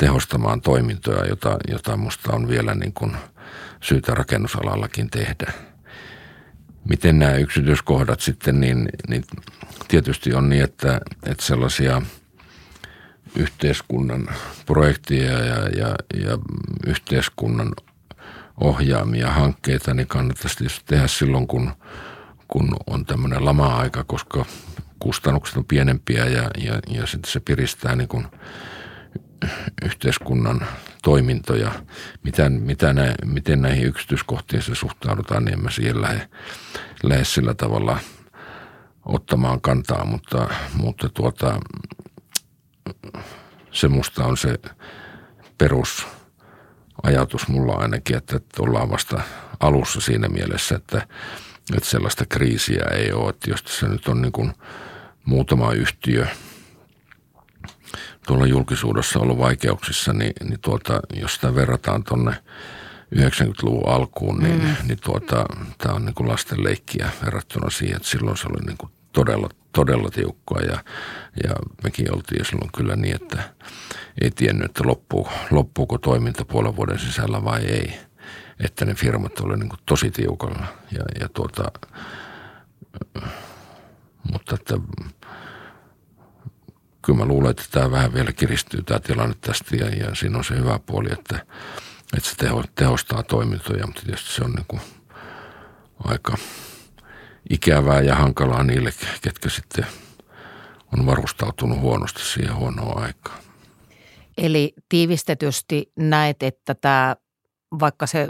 [0.00, 3.16] tehostamaan toimintoja, jota, jota musta on vielä niin kuin
[3.80, 5.52] syytä rakennusalallakin tehdä–
[6.88, 9.24] miten nämä yksityiskohdat sitten, niin, niin
[9.88, 12.02] tietysti on niin, että, että sellaisia
[13.36, 14.28] yhteiskunnan
[14.66, 16.38] projekteja ja, ja, ja
[16.86, 17.72] yhteiskunnan
[18.60, 21.70] ohjaamia hankkeita, niin kannattaisi tietysti tehdä silloin, kun,
[22.48, 24.44] kun on tämmöinen lama-aika, koska
[24.98, 28.26] kustannukset on pienempiä ja, ja, ja sitten se piristää niin kuin
[29.82, 30.66] yhteiskunnan
[31.02, 31.72] toimintoja.
[32.22, 36.28] Mitä, mitä nä, miten näihin yksityiskohtiin se suhtaudutaan, niin en mä siihen lähde,
[37.02, 37.98] lähde sillä tavalla
[39.04, 41.60] ottamaan kantaa, mutta, mutta tuota,
[43.72, 44.58] se musta on se
[45.58, 49.20] perusajatus mulla ainakin, että ollaan vasta
[49.60, 51.06] alussa siinä mielessä, että,
[51.76, 53.30] että sellaista kriisiä ei ole.
[53.30, 54.52] Että jos se nyt on niin kuin
[55.24, 56.26] muutama yhtiö–
[58.30, 62.34] tuolla julkisuudessa ollut vaikeuksissa, niin, niin tuota, jos sitä verrataan tuonne
[63.14, 64.76] 90-luvun alkuun, niin, mm.
[64.88, 65.44] niin tuota,
[65.78, 69.48] tämä on niin kuin lasten leikkiä verrattuna siihen, että silloin se oli niin kuin todella,
[69.72, 70.84] todella tiukkoa ja,
[71.44, 73.42] ja mekin oltiin silloin kyllä niin, että
[74.20, 77.94] ei tiennyt, että loppuu, loppuuko toiminta puolen vuoden sisällä vai ei.
[78.64, 81.64] Että ne firmat olivat niin tosi tiukalla ja, ja tuota,
[84.32, 84.74] mutta että
[87.02, 90.44] kyllä mä luulen, että tämä vähän vielä kiristyy tämä tilanne tästä ja, ja siinä on
[90.44, 91.46] se hyvä puoli, että,
[92.16, 94.80] että se teho, tehostaa toimintoja, mutta tietysti se on niin kuin
[96.04, 96.36] aika
[97.50, 98.90] ikävää ja hankalaa niille,
[99.22, 99.86] ketkä sitten
[100.98, 103.38] on varustautunut huonosti siihen huonoon aikaan.
[104.38, 107.16] Eli tiivistetysti näet, että tämä,
[107.80, 108.28] vaikka se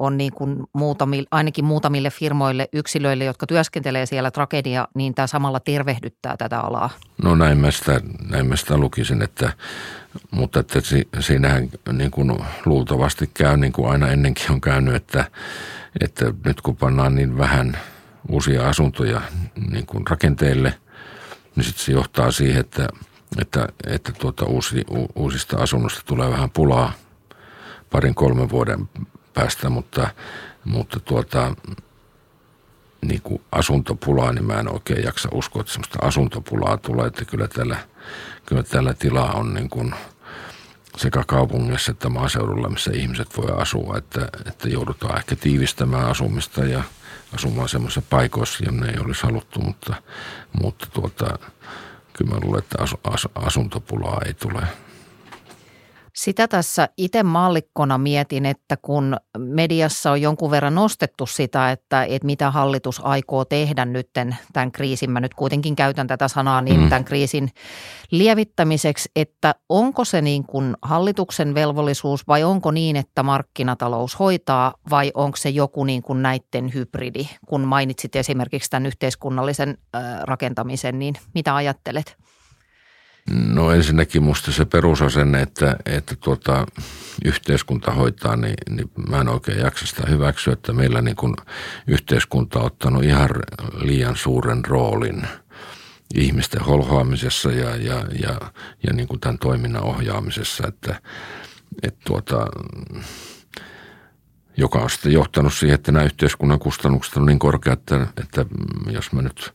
[0.00, 5.60] on niin kuin muutamille, ainakin muutamille firmoille, yksilöille, jotka työskentelee siellä tragedia, niin tämä samalla
[5.60, 6.90] tervehdyttää tätä alaa.
[7.22, 9.52] No näin mä sitä, näin mä sitä lukisin, että,
[10.30, 10.78] mutta että
[11.20, 15.24] siinähän niin kuin luultavasti käy niin kuin aina ennenkin on käynyt, että,
[16.00, 17.78] että nyt kun pannaan niin vähän
[18.28, 19.20] uusia asuntoja
[19.70, 20.74] niin kuin rakenteille,
[21.56, 22.88] niin sitten se johtaa siihen, että,
[23.40, 24.84] että, että tuota uusi,
[25.14, 26.92] uusista asunnosta tulee vähän pulaa
[27.90, 28.88] parin kolmen vuoden
[29.34, 30.08] päästä, mutta,
[30.64, 31.54] mutta tuota,
[33.02, 37.48] niin kuin asuntopulaa, niin mä en oikein jaksa uskoa, että semmoista asuntopulaa tulee, että kyllä
[37.48, 37.76] tällä,
[38.46, 39.94] kyllä tällä tilaa on niin kuin
[40.96, 46.82] sekä kaupungissa että maaseudulla, missä ihmiset voi asua, että, että joudutaan ehkä tiivistämään asumista ja
[47.34, 49.94] asumaan semmoisessa paikoissa, jonne ei olisi haluttu, mutta,
[50.62, 51.38] mutta tuota,
[52.12, 54.62] kyllä mä luulen, että as, as, asuntopulaa ei tule.
[56.14, 62.26] Sitä tässä itse mallikkona mietin, että kun mediassa on jonkun verran nostettu sitä, että, että
[62.26, 64.10] mitä hallitus aikoo tehdä nyt
[64.52, 66.88] tämän kriisin, mä nyt kuitenkin käytän tätä sanaa niin mm.
[66.88, 67.50] tämän kriisin
[68.10, 75.10] lievittämiseksi, että onko se niin kuin hallituksen velvollisuus vai onko niin, että markkinatalous hoitaa vai
[75.14, 79.78] onko se joku niin kuin näiden hybridi, kun mainitsit esimerkiksi tämän yhteiskunnallisen
[80.22, 82.16] rakentamisen, niin mitä ajattelet?
[83.30, 86.66] No ensinnäkin musta se perusasenne, että, että tuota,
[87.24, 91.36] yhteiskunta hoitaa, niin, niin mä en oikein jaksa sitä hyväksyä, että meillä niin kuin
[91.86, 93.30] yhteiskunta on ottanut ihan
[93.74, 95.22] liian suuren roolin
[96.14, 98.40] ihmisten holhoamisessa ja, ja, ja,
[98.86, 101.00] ja niin kuin tämän toiminnan ohjaamisessa, että,
[101.82, 102.46] että tuota,
[104.56, 108.46] joka on sitten johtanut siihen, että nämä yhteiskunnan kustannukset on niin korkeat, että, että
[108.90, 109.52] jos mä nyt–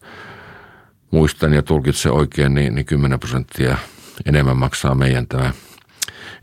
[1.16, 3.78] muistan ja tulkitsen oikein, niin, niin 10 prosenttia
[4.26, 5.54] enemmän maksaa meidän tämä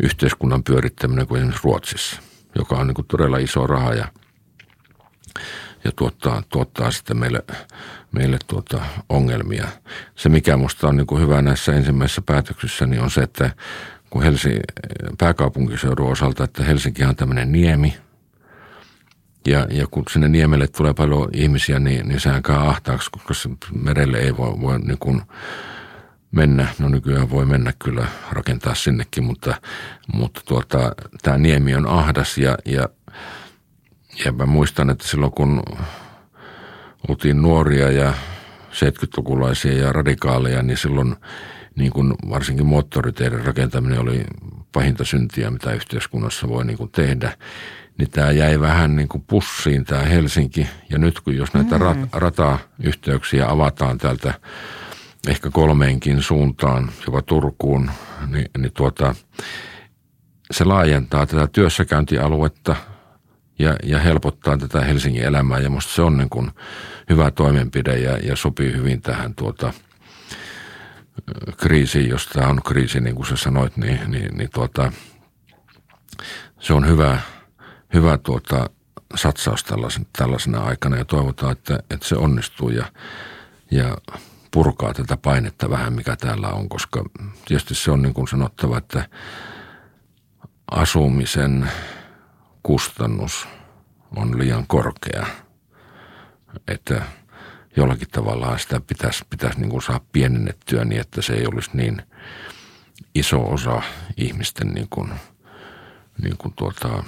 [0.02, 2.20] yhteiskunnan pyörittäminen kuin esimerkiksi Ruotsissa,
[2.58, 4.08] joka on niin kuin todella iso raha ja,
[5.85, 7.44] ja tuottaa, tuottaa sitten meille,
[8.12, 9.68] meille tuota ongelmia.
[10.14, 13.50] Se, mikä minusta on niin kuin hyvä näissä ensimmäisissä päätöksissä, niin on se, että
[14.11, 14.61] kun Helsinki,
[15.18, 17.96] pääkaupunkiseudun osalta, että Helsinki on tämmöinen niemi–
[19.46, 23.48] ja, ja kun sinne niemelle tulee paljon ihmisiä, niin, niin sehän käy ahtaaksi, koska
[23.83, 25.22] merelle ei voi, voi niin kuin
[26.33, 26.68] mennä.
[26.78, 29.55] No nykyään voi mennä kyllä rakentaa sinnekin, mutta,
[30.14, 32.88] mutta tuota, tämä niemi on ahdas ja, ja,
[34.24, 35.62] ja mä muistan, että silloin kun
[37.09, 38.14] oltiin nuoria ja
[38.72, 41.16] 70-lukulaisia ja radikaaleja, niin silloin
[41.76, 44.24] niin kuin varsinkin moottoriteiden rakentaminen oli
[44.72, 47.37] pahinta syntiä, mitä yhteiskunnassa voi niin kuin tehdä
[48.02, 50.68] niin tämä jäi vähän niin kuin pussiin tämä Helsinki.
[50.90, 51.80] Ja nyt kun jos näitä mm.
[51.80, 54.34] rat, ratayhteyksiä avataan täältä
[55.28, 57.90] ehkä kolmeenkin suuntaan, jopa Turkuun,
[58.26, 59.14] niin, niin tuota,
[60.50, 62.76] se laajentaa tätä työssäkäyntialuetta
[63.58, 65.58] ja, ja helpottaa tätä Helsingin elämää.
[65.58, 66.50] Ja minusta se on niin kuin
[67.10, 69.72] hyvä toimenpide ja, ja sopii hyvin tähän tuota,
[71.56, 74.92] kriisiin, jos tämä on kriisi, niin kuin sä sanoit, niin, niin, niin tuota,
[76.60, 77.18] se on hyvä–
[77.92, 78.70] hyvä tuota,
[79.14, 82.92] satsaus tällaisen, tällaisena aikana ja toivotaan, että, että se onnistuu ja,
[83.70, 83.96] ja
[84.50, 87.05] purkaa tätä painetta vähän, mikä täällä on, koska
[87.44, 89.09] tietysti se on niin kuin sanottava, että
[90.70, 91.70] asumisen
[92.62, 93.48] kustannus
[94.16, 95.26] on liian korkea,
[96.68, 97.02] että
[97.76, 102.02] jollakin tavalla sitä pitäisi, pitäisi niin kuin saada pienennettyä niin, että se ei olisi niin
[103.14, 103.83] iso osa
[104.16, 105.12] ihmisten niin kuin,
[106.22, 107.05] niin kuin tuota,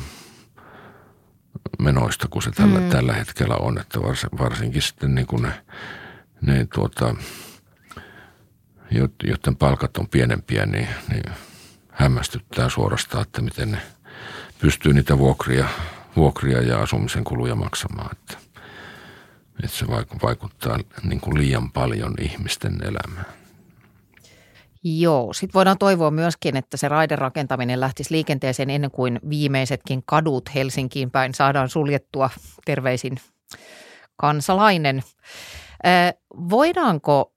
[1.78, 2.88] menoista kuin se tällä, mm.
[2.88, 3.78] tällä hetkellä on.
[3.78, 5.52] Että vars, varsinkin sitten niin kuin ne,
[6.40, 7.14] ne tuota,
[9.24, 11.32] joiden palkat on pienempiä, niin, niin
[11.90, 13.78] hämmästyttää suorastaan, että miten ne
[14.58, 15.68] pystyy niitä vuokria,
[16.16, 18.10] vuokria ja asumisen kuluja maksamaan.
[18.12, 18.38] Että,
[19.64, 19.86] että se
[20.22, 23.43] vaikuttaa niin kuin liian paljon ihmisten elämään.
[24.84, 31.10] Joo, sitten voidaan toivoa myöskin, että se raiderakentaminen lähtisi liikenteeseen ennen kuin viimeisetkin kadut Helsinkiin
[31.10, 32.30] päin saadaan suljettua.
[32.64, 33.16] Terveisin
[34.16, 35.02] kansalainen.
[36.50, 37.32] Voidaanko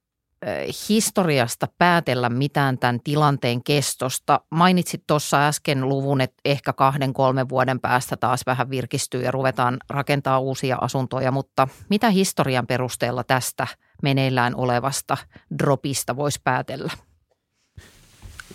[0.90, 4.42] historiasta päätellä mitään tämän tilanteen kestosta?
[4.52, 9.78] Mainitsit tuossa äsken luvun, että ehkä kahden, kolmen vuoden päästä taas vähän virkistyy ja ruvetaan
[9.90, 13.68] rakentaa uusia asuntoja, mutta mitä historian perusteella tästä
[14.04, 15.18] meneillään olevasta
[15.60, 16.94] dropista voisi päätellä?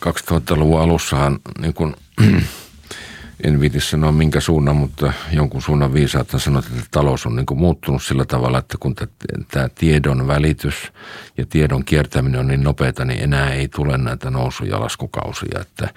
[0.07, 1.95] 2000-luvun alussahan, niin kuin,
[3.45, 7.59] en viiti sanoa minkä suunnan, mutta jonkun suunnan viisaat sanoa, että talous on niin kuin
[7.59, 8.95] muuttunut sillä tavalla, että kun
[9.51, 10.75] tämä tiedon välitys
[11.39, 15.61] ja tiedon kiertäminen on niin nopeata, niin enää ei tule näitä nousu- ja laskukausia.
[15.61, 15.89] Että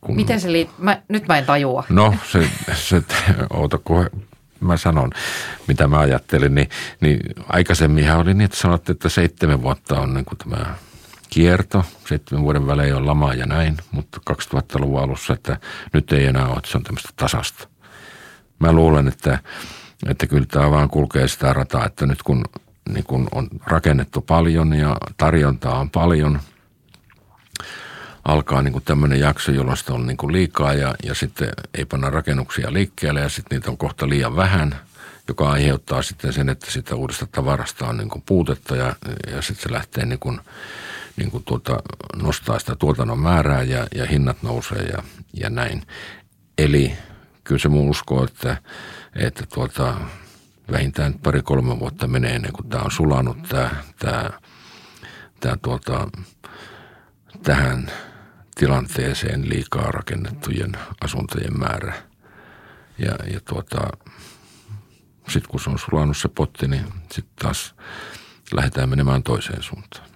[0.00, 0.86] kun, Miten se liittyy?
[1.08, 1.84] Nyt mä en tajua.
[1.88, 3.02] No se, se
[3.50, 4.10] oota kun
[4.60, 5.10] mä sanon,
[5.66, 6.68] mitä mä ajattelin, niin,
[7.00, 10.74] niin aikaisemminhan oli niin, että sanottiin, että seitsemän vuotta on niin kuin tämä
[11.36, 15.56] kierto, seitsemän vuoden välein on lama ja näin, mutta 2000-luvun alussa, että
[15.92, 17.68] nyt ei enää ole, että se on tämmöistä tasasta.
[18.58, 19.38] Mä luulen, että,
[20.08, 22.44] että kyllä tämä vaan kulkee sitä rataa, että nyt kun,
[22.88, 26.40] niin kun on rakennettu paljon ja tarjontaa on paljon,
[28.24, 32.72] alkaa niin tämmöinen jakso, jolloin sitä on niin liikaa ja, ja sitten ei panna rakennuksia
[32.72, 34.76] liikkeelle ja sitten niitä on kohta liian vähän,
[35.28, 38.96] joka aiheuttaa sitten sen, että sitä uudesta tavarasta on niin puutetta ja,
[39.26, 40.40] ja sitten se lähtee niin kuin
[41.16, 41.78] niin kuin tuota,
[42.22, 45.02] nostaa sitä tuotannon määrää ja, ja hinnat nousee ja,
[45.34, 45.82] ja näin.
[46.58, 46.92] Eli
[47.44, 48.56] kyllä se mun uskoo, että,
[49.14, 49.94] että tuota,
[50.72, 54.30] vähintään pari-kolme vuotta menee ennen kuin tämä on sulanut tämä, tämä,
[55.40, 56.08] tämä tuota,
[57.42, 57.90] tähän
[58.54, 61.94] tilanteeseen liikaa rakennettujen asuntojen määrä.
[62.98, 63.78] Ja, ja tuota,
[65.28, 67.74] sitten kun se on sulanut se potti, niin sitten taas
[68.52, 70.15] lähdetään menemään toiseen suuntaan.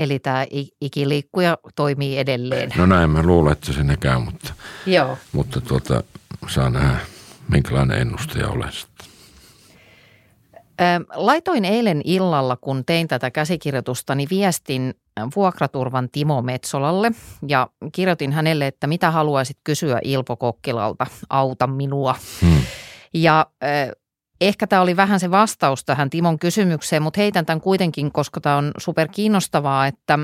[0.00, 0.46] Eli tämä
[0.80, 2.70] ikiliikkuja toimii edelleen.
[2.76, 4.54] No näin mä luulen, että se käy, mutta,
[4.86, 5.18] Joo.
[5.32, 6.02] mutta tuota,
[6.48, 6.98] saa nähdä,
[7.48, 9.06] minkälainen ennustaja olen sitten.
[11.14, 14.94] Laitoin eilen illalla, kun tein tätä käsikirjoitusta, niin viestin
[15.36, 17.12] vuokraturvan Timo Metsolalle
[17.48, 22.14] ja kirjoitin hänelle, että mitä haluaisit kysyä Ilpo Kokkilalta, auta minua.
[22.40, 22.62] Hmm.
[23.14, 23.46] Ja
[24.40, 28.56] ehkä tämä oli vähän se vastaus tähän Timon kysymykseen, mutta heitän tämän kuitenkin, koska tämä
[28.56, 30.18] on super kiinnostavaa, että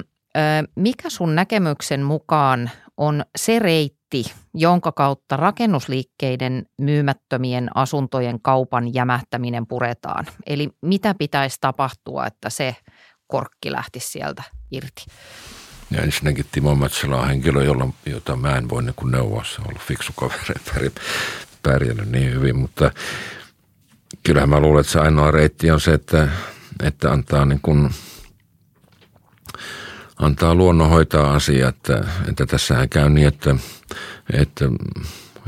[0.76, 4.24] mikä sun näkemyksen mukaan on se reitti,
[4.54, 10.26] jonka kautta rakennusliikkeiden myymättömien asuntojen kaupan jämähtäminen puretaan?
[10.46, 12.76] Eli mitä pitäisi tapahtua, että se
[13.26, 15.04] korkki lähtisi sieltä irti?
[15.90, 19.44] Ja ensinnäkin Timo Mätsälä on henkilö, jolla, jota mä en voi niin neuvoa.
[19.44, 20.92] Se on ollut fiksu kaveri,
[21.62, 22.90] pärjännyt niin hyvin, mutta
[24.22, 26.28] kyllähän mä luulen, että se ainoa reitti on se, että,
[26.82, 27.90] että antaa niin kuin,
[30.18, 33.56] antaa luonnon hoitaa asia, että, että tässähän käy niin, että,
[34.32, 34.64] että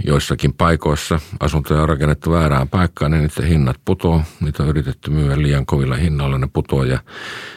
[0.05, 4.23] joissakin paikoissa asuntoja on rakennettu väärään paikkaan, niin niiden hinnat putoo.
[4.41, 6.99] Niitä on yritetty myydä liian kovilla hinnalla, ne putoo ja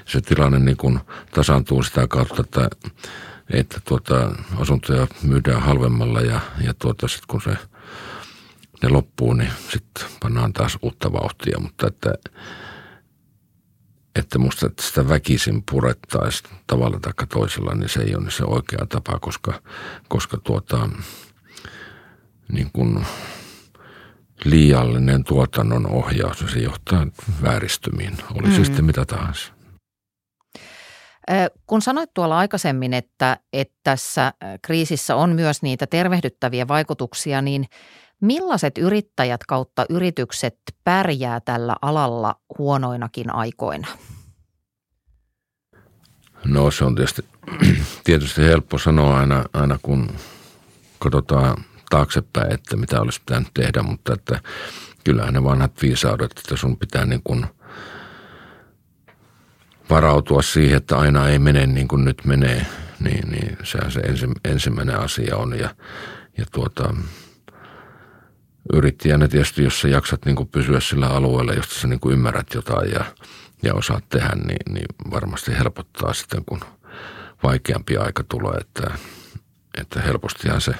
[0.06, 1.00] se tilanne niin kuin
[1.32, 2.70] tasaantuu sitä kautta, että,
[3.50, 7.58] että tuota, asuntoja myydään halvemmalla ja, ja tuota, sitten kun se
[8.84, 12.14] ne loppuu, niin sitten pannaan taas uutta vauhtia, mutta että,
[14.16, 18.86] että musta että sitä väkisin purettaisiin tavalla tai toisella, niin se ei ole se oikea
[18.90, 19.62] tapa, koska,
[20.08, 20.90] koska tuota,
[22.52, 23.06] niin kuin
[24.46, 27.08] liiallinen tuotannon ohjaus, niin se johtaa
[27.42, 28.56] vääristymiin, oli mm.
[28.56, 29.54] se sitten mitä tahansa.
[31.68, 37.66] Kun sanoit tuolla aikaisemmin, että, että tässä kriisissä on myös niitä tervehdyttäviä vaikutuksia, niin–
[38.22, 43.88] Millaiset yrittäjät kautta yritykset pärjää tällä alalla huonoinakin aikoina?
[46.46, 47.26] No se on tietysti,
[48.04, 50.10] tietysti helppo sanoa aina, aina kun
[51.00, 51.58] katsotaan
[51.90, 54.40] taaksepäin, että mitä olisi pitänyt tehdä, mutta että
[55.04, 57.46] kyllähän ne vanhat viisaudet, että sun pitää niin kuin
[59.90, 62.66] varautua siihen, että aina ei mene niin kuin nyt menee,
[63.00, 64.02] niin, niin sehän se
[64.46, 65.76] ensimmäinen asia on ja,
[66.38, 66.96] ja tuota,
[68.74, 72.54] yrittäjänä tietysti, jos sä jaksat niin kuin pysyä sillä alueella, josta sä niin kuin ymmärrät
[72.54, 73.06] jotain ja,
[73.64, 76.60] ja osaat tehdä, niin, niin varmasti helpottaa sitten, kun
[77.44, 78.92] vaikeampi aika tulee, että,
[79.82, 80.74] että helpostihan se,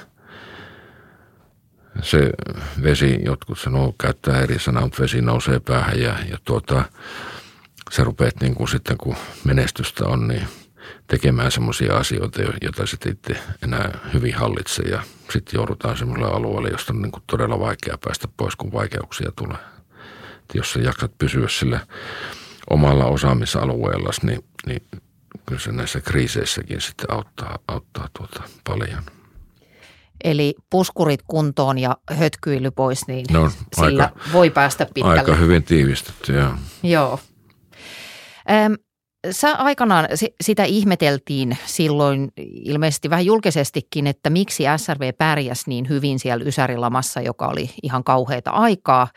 [2.02, 2.30] se
[2.82, 6.84] vesi, jotkut sanoo, käyttää eri sanaa, mutta vesi nousee päähän ja, ja tuota,
[7.90, 10.48] sä rupeat niin kuin sitten, kun menestystä on, niin–
[11.06, 16.92] tekemään semmoisia asioita, joita sitten itse enää hyvin hallitse ja sitten joudutaan semmoiselle alueelle, josta
[16.92, 19.58] on niin kuin todella vaikea päästä pois, kun vaikeuksia tulee.
[20.38, 21.80] Et jos sä jaksat pysyä sillä
[22.70, 24.82] omalla osaamisalueella, niin, niin
[25.46, 29.02] kyllä se näissä kriiseissäkin sitten auttaa, auttaa tuota paljon.
[30.24, 35.18] Eli puskurit kuntoon ja hötkyily pois, niin no, sillä aika, voi päästä pitkälle.
[35.18, 36.54] Aika hyvin tiivistetty, joo.
[36.82, 37.20] Joo.
[39.30, 40.08] Sä aikanaan
[40.40, 47.46] sitä ihmeteltiin silloin ilmeisesti vähän julkisestikin, että miksi SRV pärjäsi niin hyvin siellä Ysärilamassa, joka
[47.48, 49.08] oli ihan kauheita aikaa.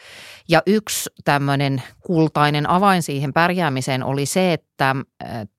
[0.50, 4.96] Ja yksi tämmöinen kultainen avain siihen pärjäämiseen oli se, että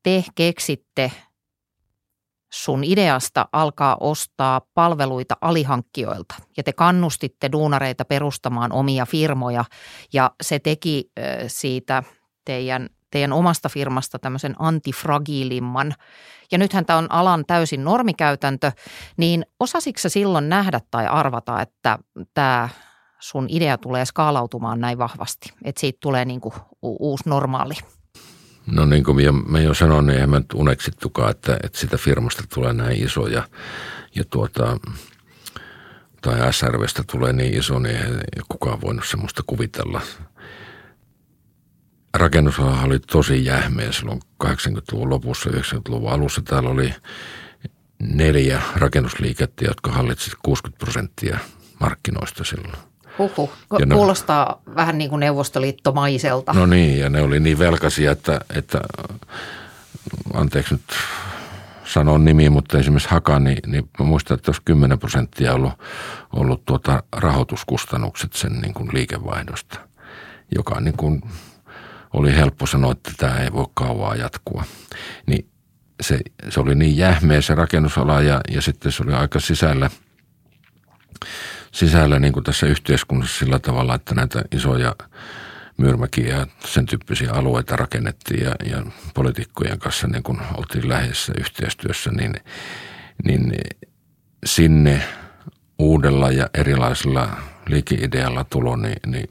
[0.02, 1.12] te keksitte
[2.52, 9.64] sun ideasta alkaa ostaa palveluita alihankkijoilta ja te kannustitte duunareita perustamaan omia firmoja
[10.12, 11.10] ja se teki
[11.46, 12.02] siitä
[12.44, 15.94] teidän teidän omasta firmasta tämmöisen antifragiilimman.
[16.52, 18.72] Ja nythän tämä on alan täysin normikäytäntö,
[19.16, 21.98] niin osasitko sä silloin nähdä tai arvata, että
[22.34, 22.68] tämä
[23.18, 27.74] sun idea tulee skaalautumaan näin vahvasti, että siitä tulee niin kuin uusi normaali?
[28.66, 32.42] No niin kuin mä jo sanoin, niin eihän mä nyt uneksittukaan, että, että sitä firmasta
[32.54, 33.42] tulee näin iso ja,
[34.14, 34.76] ja tuota,
[36.22, 40.00] tai SRVstä tulee niin iso, niin ei kukaan voinut semmoista kuvitella–
[42.18, 46.42] rakennusala oli tosi jähmeä silloin 80-luvun lopussa, 90-luvun alussa.
[46.42, 46.94] Täällä oli
[47.98, 51.38] neljä rakennusliikettä, jotka hallitsivat 60 prosenttia
[51.80, 52.78] markkinoista silloin.
[53.18, 53.50] Huhhuh.
[53.92, 56.52] Kuulostaa ne, vähän niin kuin neuvostoliittomaiselta.
[56.52, 58.80] No niin, ja ne oli niin velkaisia, että, että
[60.34, 60.84] anteeksi nyt
[61.84, 65.72] sanon nimi, mutta esimerkiksi Haka, niin, niin mä muistan, että olisi 10 prosenttia ollut,
[66.32, 69.78] ollut tuota rahoituskustannukset sen niin kuin liikevaihdosta,
[70.54, 71.22] joka niin kuin
[72.12, 74.64] oli helppo sanoa, että tämä ei voi kauaa jatkua.
[75.26, 75.48] Niin
[76.00, 79.90] se, se oli niin jähmeä se rakennusala ja, ja sitten se oli aika sisällä,
[81.72, 84.94] sisällä niin kuin tässä yhteiskunnassa sillä tavalla, että näitä isoja
[85.76, 88.82] myyrmäkiä ja sen tyyppisiä alueita rakennettiin ja, ja
[89.14, 92.34] poliitikkojen kanssa niin kun oltiin läheisessä yhteistyössä, niin,
[93.24, 93.52] niin
[94.44, 95.02] sinne
[95.78, 97.28] uudella ja erilaisella
[97.68, 99.28] liikeidealla tulo, niin, niin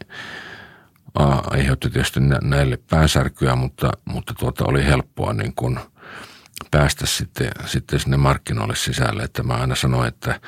[1.15, 5.79] aiheutti tietysti näille päänsärkyä, mutta, mutta tuota oli helppoa niin kun
[6.71, 9.23] päästä sitten, sitten sinne markkinoille sisälle.
[9.23, 10.39] Että mä aina sanoin, että,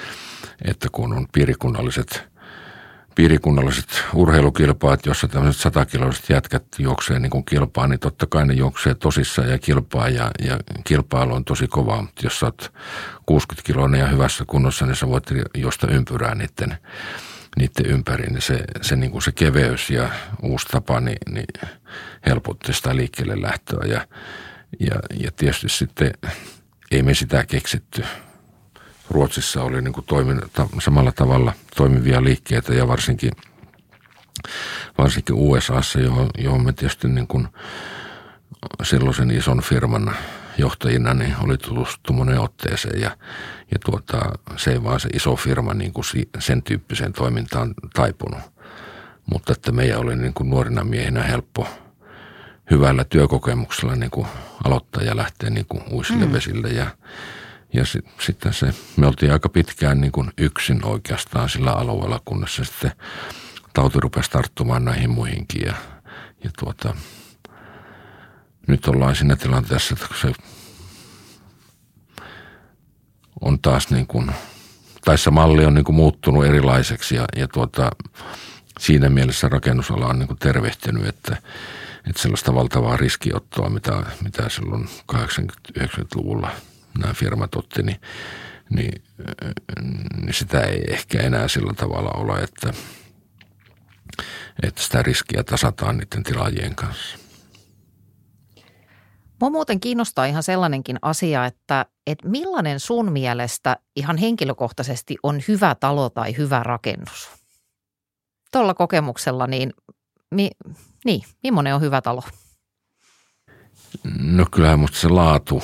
[0.65, 2.23] että kun on piirikunnalliset–
[3.17, 8.95] piirikunnalliset urheilukilpaat, jossa tämmöiset satakiloiset jätkät juoksee niin kuin kilpaa, niin totta kai ne juoksee
[8.95, 12.01] tosissaan ja kilpaa ja, ja kilpailu on tosi kova.
[12.01, 12.73] Mutta jos sä oot
[13.25, 15.23] 60 kiloinen ja hyvässä kunnossa, niin sä voit
[15.55, 16.77] josta ympyrää niiden,
[17.57, 18.27] niiden ympäri.
[18.27, 20.09] Niin se, se, niin kuin se keveys ja
[20.41, 21.69] uusi tapa niin, niin
[22.25, 23.85] helpotti sitä liikkeelle lähtöä.
[23.85, 24.07] Ja,
[24.79, 26.11] ja, ja tietysti sitten
[26.91, 28.03] ei me sitä keksitty–
[29.09, 30.41] Ruotsissa oli niin kuin toimin,
[30.79, 33.31] samalla tavalla toimivia liikkeitä ja varsinkin,
[34.97, 37.47] varsinkin USAssa, johon, johon me tietysti niin kuin
[38.83, 40.15] silloisen ison firman
[40.57, 43.17] johtajina niin oli tutustu monen otteeseen ja,
[43.71, 44.19] ja tuota,
[44.57, 46.05] se ei vaan se iso firma niin kuin
[46.39, 48.41] sen tyyppiseen toimintaan taipunut.
[49.31, 51.67] Mutta että meidän oli niin kuin nuorina miehinä helppo
[52.71, 54.27] hyvällä työkokemuksella niin kuin
[54.63, 56.33] aloittaa ja lähteä niin kuin uisille mm.
[56.33, 56.87] vesille ja,
[57.73, 62.55] ja sitten sit se, me oltiin aika pitkään niin kuin yksin oikeastaan sillä alueella, kunnes
[62.55, 62.91] se sitten
[63.73, 65.61] tauti rupesi tarttumaan näihin muihinkin.
[65.65, 65.73] Ja,
[66.43, 66.95] ja tuota,
[68.67, 70.31] nyt ollaan siinä tilanteessa, että se
[73.41, 74.31] on taas niin kuin,
[75.05, 77.91] tai se malli on niin kuin muuttunut erilaiseksi ja, ja tuota,
[78.79, 81.37] siinä mielessä rakennusala on niin kuin tervehtinyt, että,
[82.09, 86.51] että sellaista valtavaa riskiottoa, mitä, mitä silloin 80-90-luvulla–
[86.97, 88.01] nämä firmat otti, niin,
[88.69, 89.03] niin,
[90.21, 92.73] niin sitä ei ehkä enää sillä tavalla ole, että,
[94.63, 97.17] että sitä riskiä tasataan niiden tilaajien kanssa.
[99.41, 105.75] Mua muuten kiinnostaa ihan sellainenkin asia, että, että millainen sun mielestä ihan henkilökohtaisesti on hyvä
[105.75, 107.29] talo tai hyvä rakennus?
[108.51, 109.73] Tuolla kokemuksella, niin,
[110.31, 110.51] mi,
[111.05, 112.23] niin millainen on hyvä talo?
[114.19, 115.63] No kyllähän musta se laatu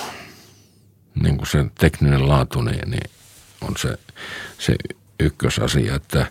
[1.22, 3.10] niin kuin se tekninen laatu, niin, niin
[3.62, 3.98] on se,
[4.60, 4.76] se
[5.20, 6.26] ykkösasia, että,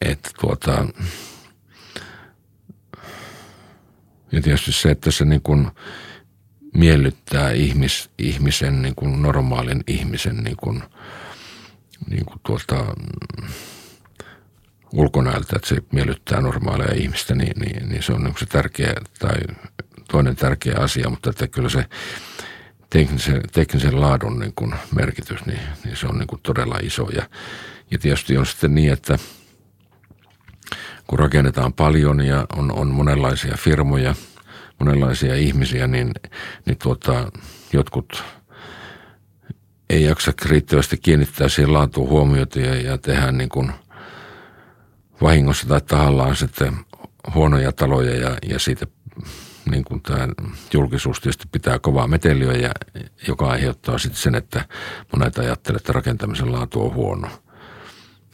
[0.00, 0.86] että tuota,
[4.32, 5.70] ja tietysti se, että se niin kuin
[6.74, 10.82] miellyttää ihmis, ihmisen, niin kuin normaalin ihmisen niin kuin,
[12.10, 12.84] niin kuin tuota,
[14.92, 19.36] ulkonäöltä, että se miellyttää normaalia ihmistä, niin, niin, niin se on niin se tärkeä tai
[20.08, 21.84] toinen tärkeä asia, mutta että kyllä se
[22.90, 27.08] teknisen, teknisen laadun niin kuin merkitys, niin, niin se on niin kuin todella iso.
[27.08, 27.28] Ja,
[27.90, 29.18] ja tietysti on sitten niin, että
[31.06, 34.14] kun rakennetaan paljon ja on, on monenlaisia firmoja,
[34.80, 36.12] monenlaisia ihmisiä, niin,
[36.66, 37.32] niin tuota,
[37.72, 38.24] jotkut
[39.90, 43.72] ei jaksa riittävästi kiinnittää siihen laatuun huomiota ja, ja tehdään niin kuin
[45.22, 46.76] vahingossa tai tahallaan sitten
[47.34, 48.86] huonoja taloja ja, ja siitä
[49.70, 50.28] niin kuin tämä
[50.72, 52.70] julkisuus tietysti pitää kovaa meteliä, ja,
[53.28, 54.64] joka aiheuttaa sitten sen, että
[55.12, 57.28] monet ajattelevat, että rakentamisen laatu on huono.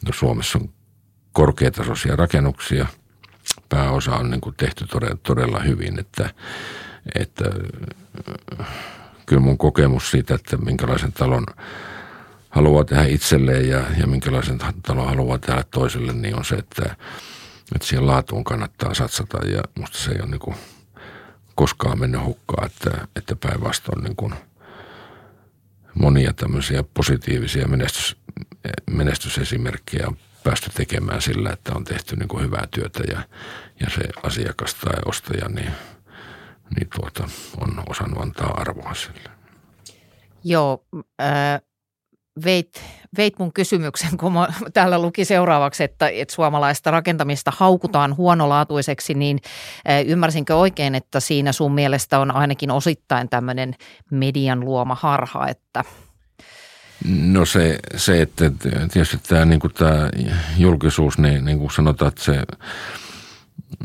[0.05, 0.69] No Suomessa on
[1.31, 2.87] korkeatasoisia rakennuksia.
[3.69, 6.29] Pääosa on niin kuin tehty todella, todella hyvin, että,
[7.15, 7.43] että
[9.25, 11.45] kyllä mun kokemus siitä, että minkälaisen talon
[12.49, 16.95] haluaa tehdä itselleen ja, ja minkälaisen talon haluaa tehdä toiselle, niin on se, että,
[17.75, 20.55] että siihen laatuun kannattaa satsata ja musta se ei ole niin kuin–
[21.55, 24.33] koskaan mennyt hukkaan, että, että päinvastoin niin kuin
[25.95, 28.17] monia tämmöisiä positiivisia menestys,
[28.91, 33.21] menestysesimerkkejä on päästy tekemään sillä, että on tehty niin kuin hyvää työtä ja,
[33.79, 35.71] ja se asiakas tai ostaja niin,
[36.75, 37.23] niin tuota,
[37.57, 39.29] on osannut antaa arvoa sille.
[40.43, 40.85] Joo,
[41.21, 41.61] äh,
[42.45, 42.83] veit,
[43.17, 49.39] veit mun kysymyksen, kun mä täällä luki seuraavaksi, että, että suomalaista rakentamista haukutaan huonolaatuiseksi, niin
[50.05, 53.75] ymmärsinkö oikein, että siinä sun mielestä on ainakin osittain tämmöinen
[54.11, 55.83] median luoma harha, että
[57.05, 58.51] No se, se että
[58.93, 60.09] tietysti tämä, niin kuin tämä
[60.57, 62.43] julkisuus, niin, niin kuin sanotaan, että se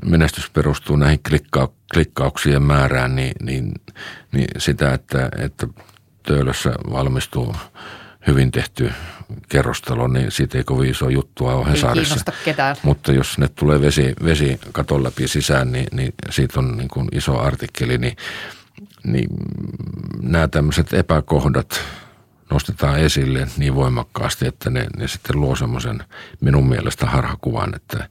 [0.04, 3.72] menestys perustuu näihin klikka, klikkauksien määrään, niin, niin,
[4.32, 5.66] niin sitä, että, että
[6.22, 7.56] töölössä valmistuu–
[8.26, 8.92] hyvin tehty
[9.48, 12.32] kerrostalo, niin siitä ei kovin iso juttua ole Hesarissa.
[12.82, 17.08] Mutta jos ne tulee vesi, vesi katon läpi sisään, niin, niin siitä on niin kuin
[17.12, 18.16] iso artikkeli, niin,
[19.04, 19.28] niin
[20.22, 21.80] nämä tämmöiset epäkohdat
[22.51, 26.05] nostetaan esille niin voimakkaasti, että ne, ne sitten luo semmoisen
[26.40, 28.09] minun mielestä harhakuvan, että,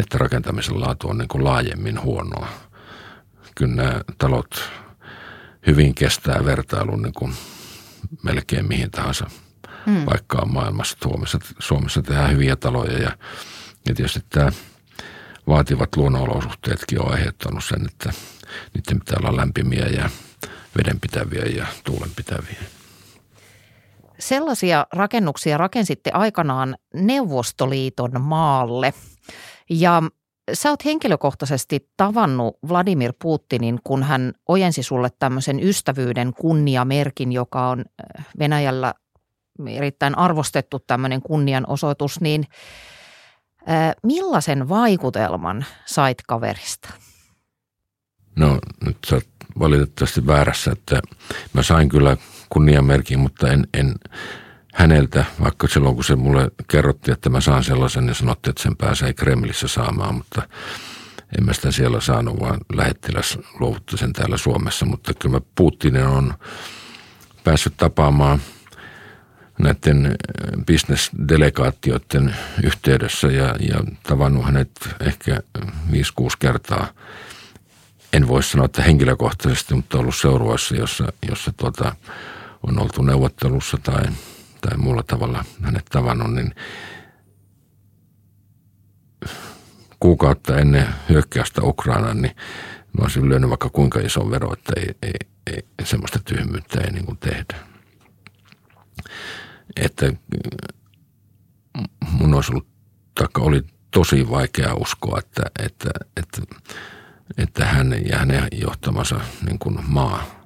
[0.00, 2.48] että rakentamisen laatu on niin kuin laajemmin huonoa.
[3.54, 4.70] Kyllä nämä talot
[5.66, 7.34] hyvin kestää vertailun niin kuin
[8.22, 9.30] melkein mihin tahansa
[9.86, 10.04] hmm.
[10.04, 10.96] paikkaan maailmassa.
[11.02, 13.10] Suomessa, Suomessa tehdään hyviä taloja ja,
[13.88, 14.52] ja tietysti tämä
[15.46, 18.12] vaativat luonnonolosuhteetkin on aiheuttanut sen, että
[18.74, 20.10] niiden pitää olla lämpimiä ja
[20.78, 22.77] vedenpitäviä ja tuulenpitäviä.
[24.18, 28.94] Sellaisia rakennuksia rakensitte aikanaan Neuvostoliiton maalle
[29.70, 30.02] ja
[30.52, 37.78] sä oot henkilökohtaisesti tavannut Vladimir Putinin, kun hän ojensi sulle tämmöisen ystävyyden kunniamerkin, joka on
[37.80, 38.94] äh, Venäjällä
[39.66, 42.44] erittäin arvostettu tämmöinen kunnianosoitus, niin
[43.70, 46.88] äh, millaisen vaikutelman sait kaverista?
[48.36, 51.00] No nyt sä oot valitettavasti väärässä, että
[51.52, 52.16] mä sain kyllä
[52.48, 53.94] kunniamerkin, mutta en, en
[54.74, 58.76] häneltä, vaikka silloin kun se mulle kerrottiin, että mä saan sellaisen, niin sanottiin, että sen
[58.76, 60.42] pääsee Kremlissä saamaan, mutta
[61.38, 64.86] en mä sitä siellä saanut, vaan lähettiläs luovutti sen täällä Suomessa.
[64.86, 66.34] Mutta kyllä mä Putinin on
[67.44, 68.40] päässyt tapaamaan
[69.58, 70.16] näiden
[70.66, 74.70] bisnesdelegaatioiden yhteydessä ja, ja tavannut hänet
[75.00, 75.62] ehkä 5-6
[76.38, 76.86] kertaa.
[78.12, 81.94] En voi sanoa, että henkilökohtaisesti, mutta ollut seurueessa, jossa, jossa tuota,
[82.62, 84.02] on oltu neuvottelussa tai–
[84.60, 86.54] tai muulla tavalla hänet tavannut, niin
[90.00, 92.36] kuukautta ennen hyökkäystä Ukrainaan, niin
[92.98, 95.14] mä olisin lyönyt vaikka kuinka iso vero, että ei, ei,
[95.78, 97.54] ei semmoista tyhmyyttä ei niin kuin tehdä.
[99.76, 100.12] Että
[102.10, 102.66] mun olisi ollut,
[103.14, 106.42] taikka oli tosi vaikea uskoa, että, että, että,
[107.38, 110.37] että hän ja hänen johtamansa niin kuin maa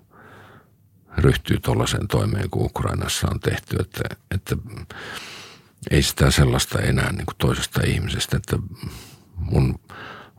[1.19, 4.57] ryhtyy tuollaiseen toimeen kuin Ukrainassa on tehty, että, että
[5.91, 8.57] ei sitä sellaista enää niin kuin toisesta ihmisestä, että
[9.37, 9.81] mun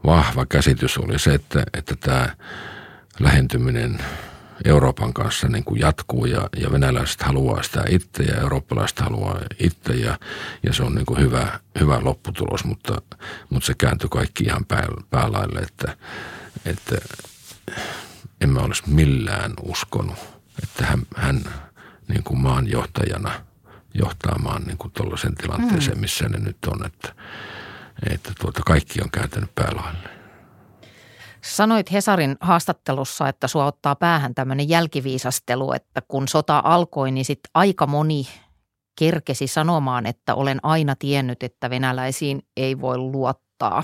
[0.06, 2.36] vahva käsitys oli se, että, että tämä
[3.20, 4.00] lähentyminen
[4.66, 9.94] Euroopan kanssa niin kuin jatkuu ja, ja venäläiset haluaa sitä itse ja eurooppalaiset haluaa itse
[9.94, 10.20] ja,
[10.64, 13.02] ja se on niin kuin hyvä, hyvä lopputulos, mutta,
[13.50, 15.98] mutta se kääntyi kaikki ihan pää, päälaille, että,
[16.66, 16.96] että
[18.42, 21.42] en mä olisi millään uskonut että hän, hän
[22.08, 23.32] niin kuin maan johtajana
[23.94, 26.02] johtaa maan niin kuin tuollaisen tilanteeseen, mm.
[26.02, 27.16] missä ne nyt on, että,
[28.10, 30.10] että tuota, kaikki on kääntänyt päälaille.
[31.42, 37.52] Sanoit Hesarin haastattelussa, että sua ottaa päähän tämmöinen jälkiviisastelu, että kun sota alkoi, niin sitten
[37.54, 38.28] aika moni
[39.00, 43.84] kerkesi sanomaan, että olen aina tiennyt, että venäläisiin ei voi luottaa.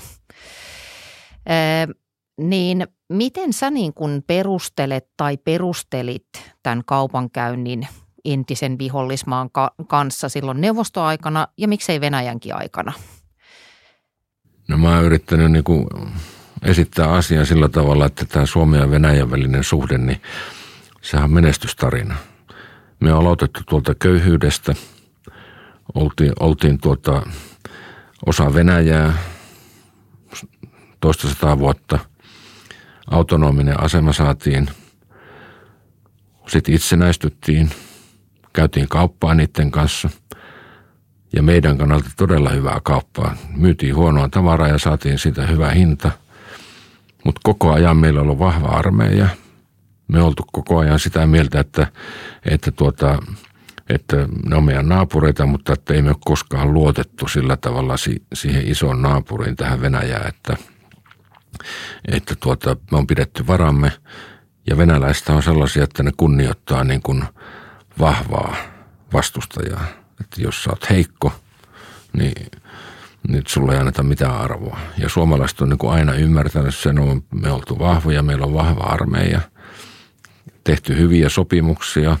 [1.46, 1.88] Ee,
[2.38, 6.26] niin miten sä niin kun perustelet tai perustelit
[6.62, 7.88] tämän kaupankäynnin
[8.24, 12.92] entisen vihollismaan ka- kanssa silloin neuvostoaikana ja miksei Venäjänkin aikana?
[14.68, 15.64] No mä oon yrittänyt niin
[16.64, 20.22] esittää asiaa sillä tavalla, että tämä Suomen ja Venäjän välinen suhde, niin
[21.02, 22.16] sehän on menestystarina.
[23.00, 24.74] Me on aloitettu tuolta köyhyydestä,
[25.94, 27.22] oltiin, oltiin tuota,
[28.26, 29.14] osa Venäjää
[31.00, 31.98] toista sataa vuotta–
[33.10, 34.70] autonominen asema saatiin.
[36.48, 37.70] Sitten itsenäistyttiin,
[38.52, 40.10] käytiin kauppaa niiden kanssa
[41.32, 43.36] ja meidän kannalta todella hyvää kauppaa.
[43.56, 46.10] Myytiin huonoa tavaraa ja saatiin siitä hyvä hinta,
[47.24, 49.28] mutta koko ajan meillä on ollut vahva armeija.
[50.08, 51.86] Me oltu koko ajan sitä mieltä, että,
[52.44, 53.18] että, tuota,
[53.88, 57.94] että ne on meidän naapureita, mutta että ei me ole koskaan luotettu sillä tavalla
[58.34, 60.56] siihen isoon naapuriin tähän Venäjään, että–
[62.08, 63.92] että tuota, me on pidetty varamme
[64.70, 67.24] ja venäläistä on sellaisia, että ne kunnioittaa niin kuin
[67.98, 68.56] vahvaa
[69.12, 69.84] vastustajaa.
[70.20, 71.32] Että jos sä oot heikko,
[72.12, 72.46] niin
[73.28, 74.78] nyt sulle ei anneta mitään arvoa.
[74.98, 78.82] Ja suomalaiset on niin kuin aina ymmärtänyt sen, on me oltu vahvoja, meillä on vahva
[78.82, 79.40] armeija,
[80.64, 82.18] tehty hyviä sopimuksia,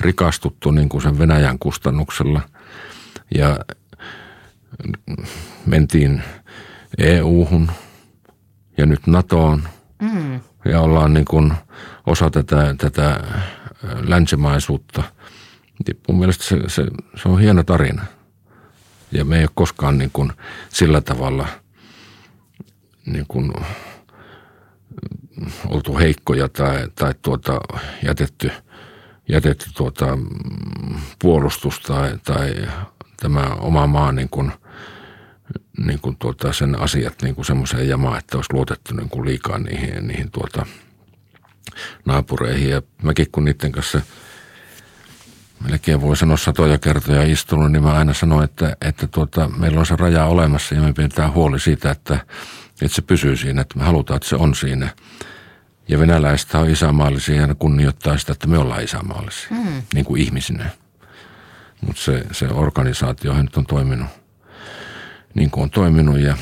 [0.00, 2.40] rikastuttu niin kuin sen Venäjän kustannuksella
[3.34, 3.58] ja
[5.66, 6.22] mentiin
[6.98, 7.70] EU-hun–
[8.76, 9.68] ja nyt NATOon.
[10.02, 10.40] Mm.
[10.64, 11.52] Ja ollaan niin kuin
[12.06, 13.20] osa tätä, tätä
[13.82, 15.02] länsimaisuutta.
[16.08, 16.86] Mun mielestä se, se,
[17.22, 18.04] se on hieno tarina.
[19.12, 20.32] Ja me ei ole koskaan niin kuin
[20.68, 21.48] sillä tavalla
[23.06, 23.52] niin kuin
[25.66, 27.60] oltu heikkoja tai, tai tuota,
[28.02, 28.50] jätetty
[29.28, 30.18] jätetty tuota,
[31.18, 32.54] puolustus tai, tai
[33.16, 34.52] tämä oma maa niin kuin,
[35.78, 39.58] niin kuin tuota, sen asiat niin kuin semmoiseen jamaan, että olisi luotettu niin kuin liikaa
[39.58, 40.66] niihin, niihin tuota,
[42.04, 42.70] naapureihin.
[42.70, 44.00] Ja mäkin kun niiden kanssa
[45.68, 49.86] melkein voi sanoa satoja kertoja istunut, niin mä aina sanon, että, että tuota, meillä on
[49.86, 52.14] se raja olemassa ja me pidetään huoli siitä, että,
[52.82, 54.88] että se pysyy siinä, että me halutaan, että se on siinä.
[55.88, 59.82] Ja venäläiset on isämaallisia ja ne kunnioittaa sitä, että me ollaan isämaallisia, mm.
[59.94, 60.70] niin kuin ihmisinä.
[61.80, 64.08] Mutta se, se organisaatio nyt on toiminut
[65.36, 66.36] niin kuin on toiminut ja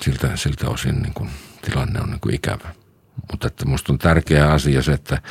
[0.00, 1.30] siltä, siltä osin niin kuin
[1.62, 2.74] tilanne on niin kuin ikävä.
[3.30, 5.22] Mutta että musta on tärkeä asia se, että,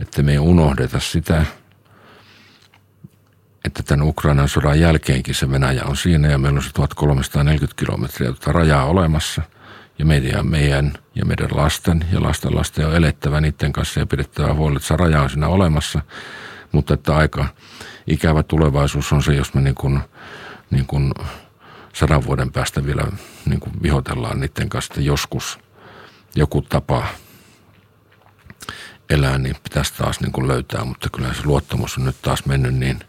[0.00, 1.44] että me ei unohdeta sitä,
[3.64, 8.32] että tämän Ukrainan sodan jälkeenkin se Venäjä on siinä ja meillä on se 1340 kilometriä
[8.32, 9.42] tuota rajaa olemassa–
[9.98, 14.54] ja meidän, meidän ja meidän lasten ja lasten lasten on elettävä niiden kanssa ja pidettävä
[14.54, 16.00] huolta, että se raja on siinä olemassa.
[16.72, 17.46] Mutta että aika
[18.06, 20.00] ikävä tulevaisuus on se, jos me niin kuin,
[20.70, 21.12] niin kuin
[21.96, 23.06] sadan vuoden päästä vielä
[23.46, 25.58] niin kuin vihotellaan niiden kanssa, joskus
[26.34, 27.06] joku tapa
[29.10, 32.74] elää, niin pitäisi taas niin kuin löytää, mutta kyllä se luottamus on nyt taas mennyt
[32.74, 33.00] niin,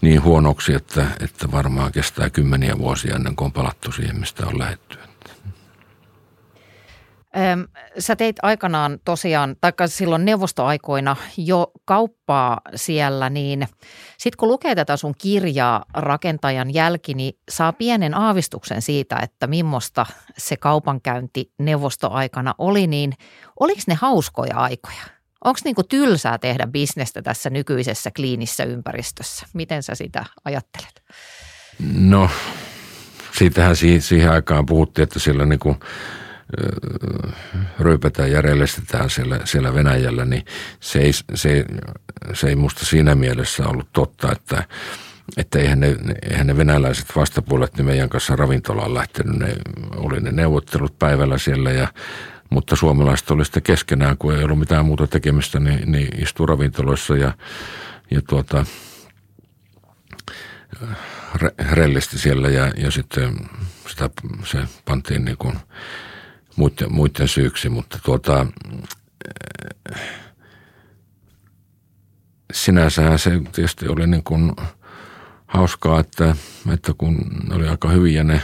[0.00, 4.58] niin huonoksi, että, että varmaan kestää kymmeniä vuosia ennen kuin on palattu siihen, mistä on
[4.58, 4.98] lähetty.
[7.98, 13.68] Sä teit aikanaan tosiaan, taikka silloin neuvostoaikoina jo kauppaa siellä, niin
[14.18, 20.06] sitten kun lukee tätä sun kirjaa Rakentajan jälki, niin saa pienen aavistuksen siitä, että millaista
[20.38, 23.12] se kaupankäynti neuvostoaikana oli, niin
[23.60, 25.02] oliko ne hauskoja aikoja?
[25.44, 29.46] Onko niinku tylsää tehdä bisnestä tässä nykyisessä kliinissä ympäristössä?
[29.52, 31.02] Miten sä sitä ajattelet?
[31.94, 32.30] No,
[33.32, 35.76] siitähän siihen aikaan puhuttiin, että siellä niinku–
[37.80, 40.44] ryypätään ja relestetään siellä, siellä Venäjällä, niin
[40.80, 41.64] se ei, se,
[42.32, 44.64] se ei musta siinä mielessä ollut totta, että,
[45.36, 45.96] että eihän ne,
[46.30, 49.38] eihän ne venäläiset vastapuolet niin meidän kanssa ravintolaan lähtenyt.
[49.38, 49.56] Ne
[49.96, 51.88] oli ne neuvottelut päivällä siellä ja
[52.50, 57.16] mutta suomalaiset oli sitten keskenään, kun ei ollut mitään muuta tekemistä, niin, niin istuu ravintoloissa
[57.16, 57.32] ja,
[58.10, 58.66] ja tuota,
[61.70, 63.36] rellisti siellä ja, ja sitten
[63.88, 64.10] sitä,
[64.44, 65.56] se pantiin niin kuin
[66.60, 68.46] muiden, muiden syyksi, mutta tuota,
[72.52, 74.52] sinänsähän se tietysti oli niin kuin
[75.46, 76.36] hauskaa, että,
[76.72, 77.18] että kun
[77.50, 78.42] oli aika hyviä ne,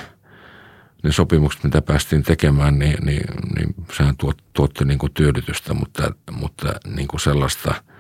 [1.02, 3.24] ne sopimukset, mitä päästiin tekemään, niin, niin,
[3.56, 7.74] niin sehän tuot, tuotti niin kuin tyydytystä, mutta, mutta niin kuin sellaista–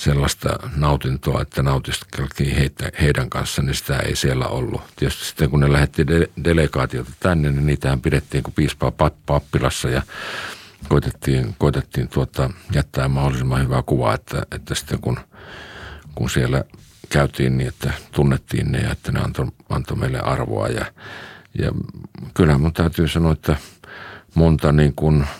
[0.00, 4.80] sellaista nautintoa, että nautiskeltiin heitä, heidän kanssa, niin sitä ei siellä ollut.
[4.96, 8.92] Tietysti sitten kun ne lähetti de- delegaatiota tänne, niin niitähän pidettiin kuin piispaa
[9.26, 10.02] pappilassa ja
[10.88, 15.20] koitettiin, koitettiin tuota, jättää mahdollisimman hyvää kuvaa, että, että sitten kun,
[16.14, 16.64] kun siellä
[17.08, 20.84] käytiin niin, että tunnettiin ne ja että ne antoi, antoi meille arvoa ja,
[21.58, 21.72] ja
[22.34, 23.56] kyllä mun täytyy sanoa, että
[24.34, 25.26] monta niin kuin–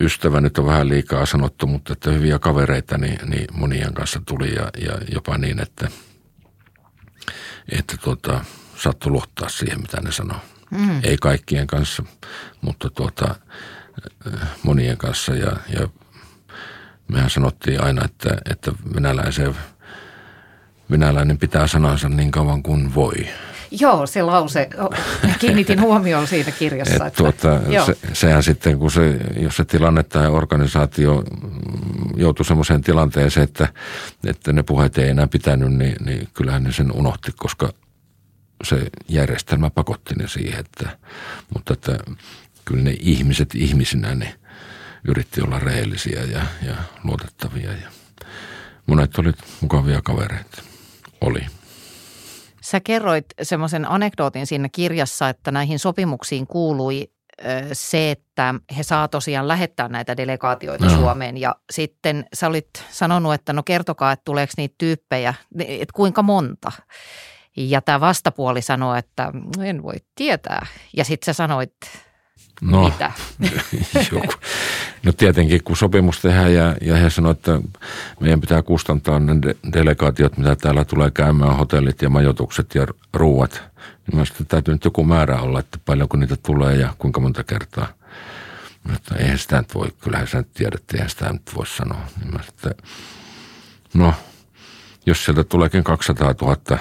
[0.00, 4.54] ystävä nyt on vähän liikaa sanottu, mutta että hyviä kavereita niin, niin monien kanssa tuli
[4.54, 5.88] ja, ja jopa niin, että,
[7.78, 8.44] että tuota,
[8.76, 10.38] saattoi luottaa siihen, mitä ne sanoo.
[10.70, 11.00] Mm.
[11.02, 12.02] Ei kaikkien kanssa,
[12.60, 13.34] mutta tuota,
[14.62, 15.88] monien kanssa ja, ja
[17.08, 19.56] mehän sanottiin aina, että, että venäläisen,
[20.90, 23.28] venäläinen pitää sanansa niin kauan kuin voi.
[23.70, 24.68] Joo, se lause,
[25.38, 27.06] kiinnitin huomioon siitä kirjassa.
[27.06, 31.24] Et tuota, se, sehän sitten, kun se, jos se tilanne tai organisaatio
[32.16, 33.68] joutui semmoiseen tilanteeseen, että,
[34.26, 37.72] että ne puheet ei enää pitänyt, niin, niin kyllähän ne sen unohti, koska
[38.64, 40.60] se järjestelmä pakotti ne siihen.
[40.60, 40.98] Että,
[41.54, 41.98] mutta että
[42.64, 44.34] kyllä ne ihmiset ihmisinä ne
[45.04, 47.90] yritti olla rehellisiä ja, ja luotettavia ja
[48.86, 50.62] monet olivat mukavia kavereita.
[51.20, 51.46] Oli.
[52.70, 57.10] Sä kerroit semmoisen anekdootin siinä kirjassa, että näihin sopimuksiin kuului
[57.72, 60.90] se, että he saa tosiaan lähettää näitä delegaatioita no.
[60.90, 66.22] Suomeen ja sitten sä olit sanonut, että no kertokaa, että tuleeko niitä tyyppejä, että kuinka
[66.22, 66.72] monta.
[67.56, 69.32] Ja tämä vastapuoli sanoi, että
[69.64, 70.66] en voi tietää.
[70.96, 71.74] Ja sitten sä sanoit,
[72.60, 73.12] No, Mitä?
[74.12, 74.32] joku.
[75.02, 77.60] No tietenkin, kun sopimus tehdään ja, ja he sanoivat, että
[78.20, 79.34] meidän pitää kustantaa ne
[79.72, 83.62] delegaatiot, mitä täällä tulee käymään, hotellit ja majoitukset ja ruuat.
[84.06, 87.86] Niin mä täytyy nyt joku määrä olla, että paljonko niitä tulee ja kuinka monta kertaa.
[88.90, 92.00] Mutta eihän sitä nyt voi, kyllähän sä nyt tiedät, eihän sitä nyt voi sanoa.
[92.20, 92.74] Niin mä sitten,
[93.94, 94.14] no,
[95.06, 96.78] jos sieltä tuleekin 200 000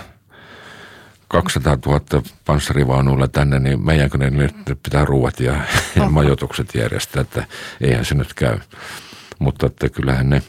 [1.29, 2.01] 200 000
[2.45, 5.53] panssarivaunuilla tänne, niin meidänkö ne nyt pitää ruuat ja
[5.99, 6.09] oh.
[6.09, 7.45] majoitukset järjestää, että
[7.81, 8.59] eihän se nyt käy.
[9.39, 10.43] mutta että kyllähän ne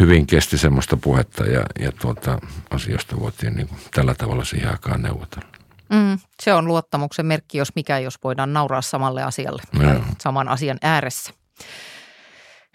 [0.00, 2.38] hyvin kesti semmoista puhetta ja, ja tuota,
[2.70, 5.48] asioista voitiin niin kuin tällä tavalla siihen aikaan neuvotella.
[5.92, 10.78] Mm, se on luottamuksen merkki, jos mikä, jos voidaan nauraa samalle asialle, tai saman asian
[10.82, 11.32] ääressä.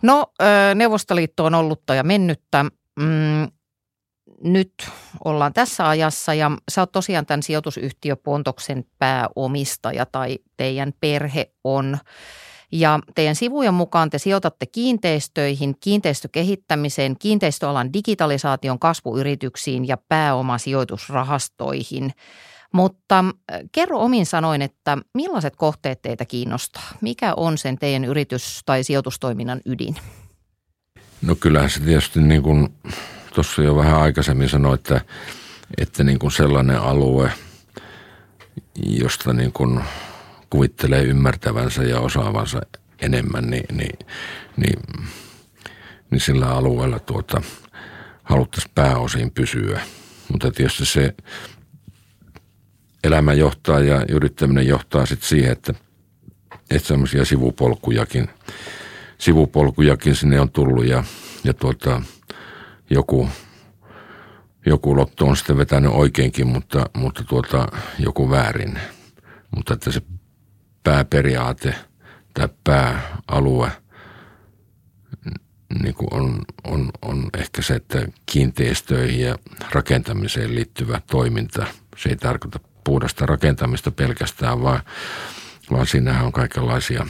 [0.03, 0.25] No,
[0.75, 2.65] Neuvostoliitto on ollutta ja mennyttä.
[2.99, 3.26] Mm,
[4.43, 4.73] nyt
[5.25, 11.97] ollaan tässä ajassa ja sä oot tosiaan tämän sijoitusyhtiö Pontoksen pääomistaja tai teidän perhe on.
[12.71, 22.11] Ja teidän sivujen mukaan te sijoitatte kiinteistöihin, kiinteistökehittämiseen, kiinteistöalan digitalisaation kasvuyrityksiin ja pääomasijoitusrahastoihin.
[22.73, 23.25] Mutta
[23.71, 26.83] kerro omin sanoin, että millaiset kohteet teitä kiinnostaa?
[27.01, 29.95] Mikä on sen teidän yritys- tai sijoitustoiminnan ydin?
[31.21, 32.69] No kyllähän se tietysti niin kuin
[33.37, 35.01] tuossa jo vähän aikaisemmin sanoi, että,
[35.77, 37.31] että niin kuin sellainen alue,
[38.85, 39.79] josta niin kuin
[40.49, 42.61] kuvittelee ymmärtävänsä ja osaavansa
[43.01, 43.99] enemmän, niin, niin,
[44.57, 44.79] niin,
[46.11, 47.41] niin sillä alueella tuota,
[48.23, 49.81] haluttaisiin pääosin pysyä.
[50.31, 51.15] Mutta tietysti se
[53.03, 55.73] elämä johtaa ja yrittäminen johtaa sitten siihen, että,
[56.69, 58.29] että semmoisia sivupolkujakin,
[59.17, 61.03] sivupolkujakin sinne on tullut ja,
[61.43, 62.01] ja tuota,
[62.89, 63.29] joku,
[64.65, 67.67] joku lotto on sitten vetänyt oikeinkin, mutta, mutta tuota,
[67.99, 68.79] joku väärin.
[69.55, 70.01] Mutta että se
[70.83, 71.75] pääperiaate
[72.33, 73.71] tai pääalue
[75.83, 79.37] niin kuin on, on, on ehkä se, että kiinteistöihin ja
[79.71, 81.67] rakentamiseen liittyvä toiminta,
[81.97, 84.81] se ei tarkoita puhdasta rakentamista pelkästään, vaan,
[85.71, 87.07] vaan siinähän on kaikenlaisia,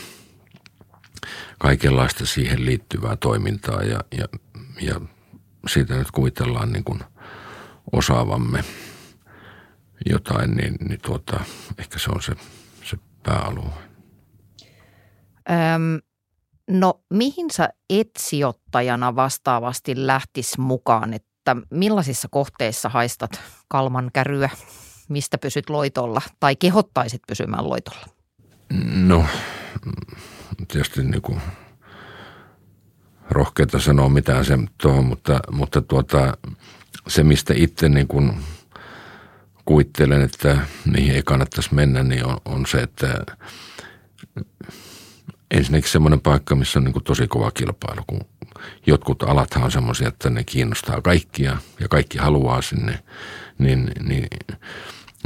[1.59, 4.27] kaikenlaista siihen liittyvää toimintaa ja, ja,
[4.81, 5.01] ja
[5.67, 6.99] siitä nyt kuvitellaan niin kuin
[7.91, 8.63] osaavamme
[10.05, 11.39] jotain, niin, niin tuota,
[11.77, 12.33] ehkä se on se,
[12.83, 13.73] se pääalue.
[15.49, 15.99] Öm,
[16.69, 24.49] no mihin sä etsiottajana vastaavasti lähtis mukaan, että millaisissa kohteissa haistat kalman käryä,
[25.09, 28.05] mistä pysyt loitolla tai kehottaisit pysymään loitolla?
[28.93, 29.25] No
[30.67, 31.41] tietysti niin kuin
[33.37, 36.37] rohkeita sanoa mitään sen tuohon, mutta, mutta tuota,
[37.07, 38.33] se mistä itse niin kuin
[39.65, 43.25] kuvittelen, että niihin ei kannattaisi mennä, niin on, on se, että
[45.51, 48.21] ensinnäkin semmoinen paikka, missä on niin kuin tosi kova kilpailu, kun
[48.85, 53.03] jotkut alathan on semmoisia, että ne kiinnostaa kaikkia ja kaikki haluaa sinne,
[53.57, 54.27] niin, niin,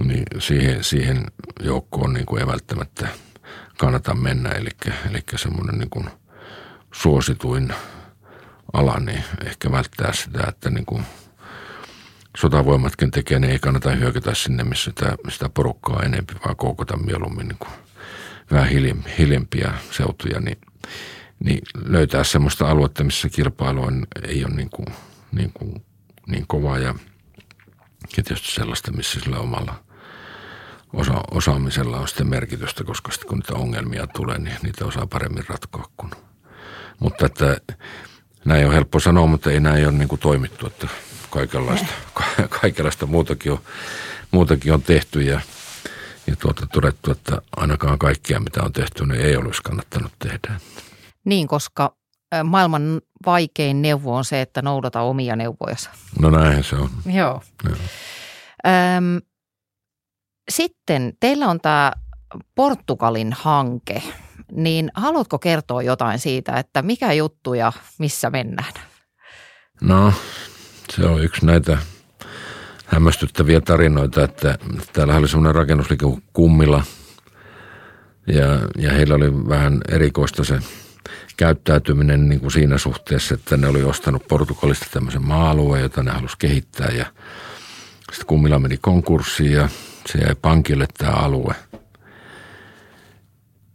[0.03, 1.25] niin siihen, siihen
[1.63, 3.07] joukkoon niin kuin ei välttämättä
[3.77, 4.49] kannata mennä.
[4.49, 4.69] Eli,
[5.09, 6.09] eli semmoinen niin kuin
[6.93, 7.73] suosituin
[8.73, 11.03] ala, niin ehkä välttää sitä, että niin kuin
[12.37, 16.97] sotavoimatkin tekee, niin ei kannata hyökätä sinne, missä sitä, sitä porukkaa on enempi, vaan koukota
[16.97, 17.71] mieluummin niin kuin
[18.51, 18.69] vähän
[19.17, 20.57] hiljempiä seutuja, niin,
[21.43, 24.87] niin löytää semmoista aluetta, missä kilpailu on, ei ole niin, kuin,
[25.31, 25.85] niin, kuin,
[26.27, 26.95] niin kovaa ja,
[28.17, 29.83] ja tietysti sellaista, missä sillä omalla
[30.93, 35.43] osa, osaamisella on sitten merkitystä, koska sitten kun niitä ongelmia tulee, niin niitä osaa paremmin
[35.47, 36.11] ratkoa kuin.
[36.99, 37.61] Mutta että
[38.45, 40.87] näin on helppo sanoa, mutta ei näin ole niin kuin toimittu, että
[41.29, 41.93] kaikenlaista,
[42.61, 43.59] kaikenlaista muutakin, on,
[44.31, 45.41] muutakin on tehty ja,
[46.27, 50.59] ja tuota, todettu, että ainakaan kaikkia mitä on tehty, niin ei olisi kannattanut tehdä.
[51.25, 51.95] Niin, koska
[52.43, 55.89] maailman vaikein neuvo on se, että noudata omia neuvojasi.
[56.19, 56.89] No näinhän se on.
[57.05, 57.43] Joo.
[57.63, 57.75] Joo.
[58.67, 59.21] Öm,
[60.51, 61.91] sitten teillä on tämä
[62.55, 64.03] Portugalin hanke,
[64.51, 68.73] niin haluatko kertoa jotain siitä, että mikä juttu ja missä mennään?
[69.81, 70.13] No,
[70.95, 71.77] se on yksi näitä
[72.85, 74.57] hämmästyttäviä tarinoita, että
[74.93, 76.83] täällä oli semmoinen rakennusliike Kummilla
[78.27, 78.45] ja,
[78.77, 80.59] ja heillä oli vähän erikoista se
[81.37, 86.37] käyttäytyminen niin kuin siinä suhteessa, että ne oli ostanut Portugalista tämmöisen maa-alueen, jota ne halusi
[86.39, 87.05] kehittää ja
[88.11, 89.69] sitten Kummila meni konkurssiin ja
[90.05, 91.55] se jäi pankille tämä alue–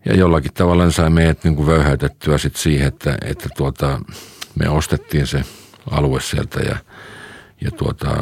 [0.07, 4.01] ja jollakin tavalla sai meidät niin kuin vöyhäytettyä sit siihen, että, että tuota,
[4.55, 5.45] me ostettiin se
[5.91, 6.77] alue sieltä ja,
[7.61, 8.17] ja tuota,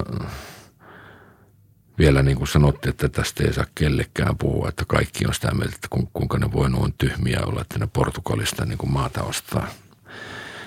[1.98, 5.74] vielä niin kuin sanottiin, että tästä ei saa kellekään puhua, että kaikki on sitä mieltä,
[5.74, 9.66] että kuinka ne voi noin tyhmiä olla, että ne Portugalista niin kuin maata ostaa.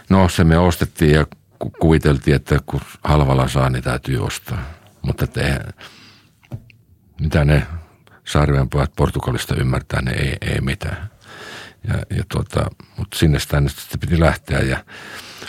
[0.09, 1.25] No se me ostettiin ja
[1.79, 4.63] kuviteltiin, että kun halvalla saa, niin täytyy ostaa.
[5.01, 5.73] Mutta että
[7.21, 7.67] mitä ne
[8.27, 11.09] saarien pojat Portugalista ymmärtää, ne ei, ei mitään.
[11.87, 14.83] Ja, ja tuota, mutta sinne sitä sitten piti lähteä ja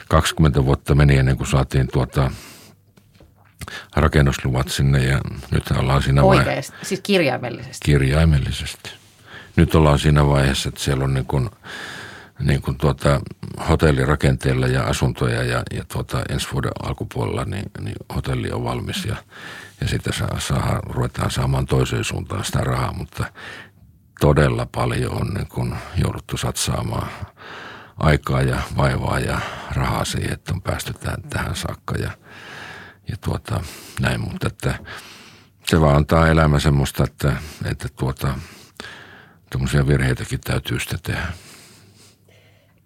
[0.08, 2.30] 20 vuotta meni ennen kuin saatiin tuota,
[3.96, 5.20] rakennusluvat sinne ja
[5.50, 6.74] nyt ollaan siinä vaiheessa.
[6.82, 7.84] siis kirjaimellisesti?
[7.84, 8.90] Kirjaimellisesti.
[9.56, 11.50] Nyt ollaan siinä vaiheessa, että siellä on niin kuin
[12.40, 13.20] niin kuin tuota,
[13.68, 19.16] hotellirakenteella ja asuntoja ja, ja tuota, ensi vuoden alkupuolella niin, niin hotelli on valmis ja,
[19.80, 23.32] ja sitten saa, saa, ruvetaan saamaan toiseen suuntaan sitä rahaa, mutta
[24.20, 27.08] todella paljon on niin kuin jouduttu satsaamaan
[27.96, 29.40] aikaa ja vaivaa ja
[29.74, 32.10] rahaa siihen, että on päästy tähän, tähän saakka ja,
[33.08, 33.60] ja tuota,
[34.00, 34.78] näin, mutta että
[35.66, 37.36] se vaan antaa elämä semmoista, että,
[37.70, 38.38] että tuota,
[39.50, 41.26] tuommoisia virheitäkin täytyy sitten tehdä.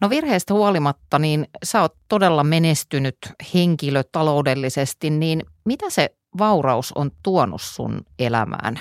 [0.01, 3.17] No virheestä huolimatta, niin sä oot todella menestynyt
[3.55, 8.81] henkilö taloudellisesti, niin mitä se vauraus on tuonut sun elämään?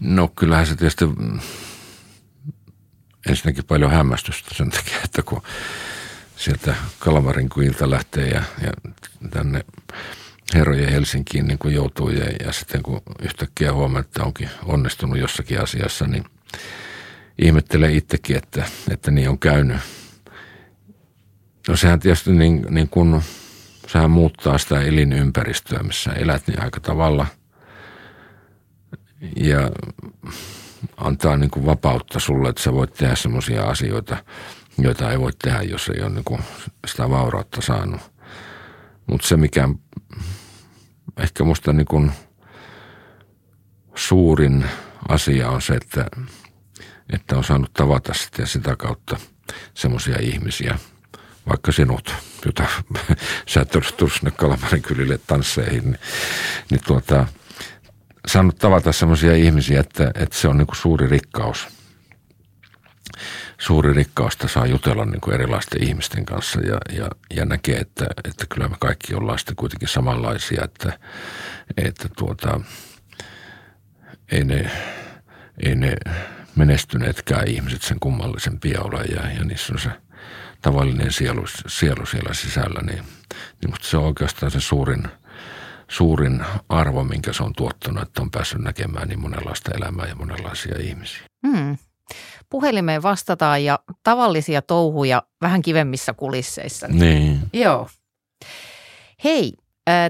[0.00, 1.04] No kyllähän se tietysti
[3.28, 5.42] ensinnäkin paljon hämmästystä sen takia, että kun
[6.36, 8.72] sieltä Kalmarin kuilta lähtee ja, ja
[9.30, 9.64] tänne
[10.54, 15.60] herrojen Helsinkiin niin kuin joutuu ja, ja sitten kun yhtäkkiä huomaa, että onkin onnistunut jossakin
[15.60, 16.24] asiassa, niin
[17.38, 19.76] ihmettelee itsekin, että, että niin on käynyt.
[21.68, 23.22] No sehän tietysti niin, niin kuin,
[23.86, 27.26] sehän muuttaa sitä elinympäristöä, missä elät niin aika tavalla
[29.36, 29.70] ja
[30.96, 34.16] antaa niin kuin vapautta sulle, että sä voit tehdä semmoisia asioita,
[34.78, 36.40] joita ei voi tehdä, jos ei ole niin kuin
[36.86, 38.00] sitä vaurautta saanut.
[39.06, 39.68] Mutta se, mikä
[41.16, 42.12] ehkä musta niin kuin
[43.94, 44.64] suurin
[45.08, 46.06] asia on se, että,
[47.12, 49.16] että on saanut tavata sitten sitä kautta
[49.74, 50.78] semmoisia ihmisiä,
[51.48, 52.14] vaikka sinut,
[52.46, 52.66] jota
[53.48, 55.98] sä olisi sinne Kalamarin kylille tansseihin, niin,
[56.70, 57.26] niin tuota,
[58.26, 61.68] saanut tavata semmoisia ihmisiä, että, että se on niin kuin suuri rikkaus.
[63.58, 68.46] Suuri rikkausta saa jutella niin kuin erilaisten ihmisten kanssa ja, ja, ja näkee, että, että
[68.54, 70.98] kyllä me kaikki ollaan sitten kuitenkin samanlaisia, että,
[71.76, 72.60] että tuota,
[74.32, 74.70] ei ne,
[75.62, 75.96] ei ne
[76.56, 79.90] menestyneetkään ihmiset sen kummallisempia ole ja, ja niissä on se
[80.64, 83.04] tavallinen sielu, sielu siellä sisällä, niin,
[83.60, 85.08] niin musta se on oikeastaan se suurin–
[85.88, 90.78] suurin arvo, minkä se on tuottanut, että on päässyt näkemään niin monenlaista elämää ja monenlaisia
[90.80, 91.22] ihmisiä.
[91.46, 91.76] Hmm.
[92.50, 96.88] Puhelimeen vastataan ja tavallisia touhuja vähän kivemmissä kulisseissa.
[96.88, 97.40] Niin.
[97.52, 97.88] Joo.
[99.24, 99.52] Hei,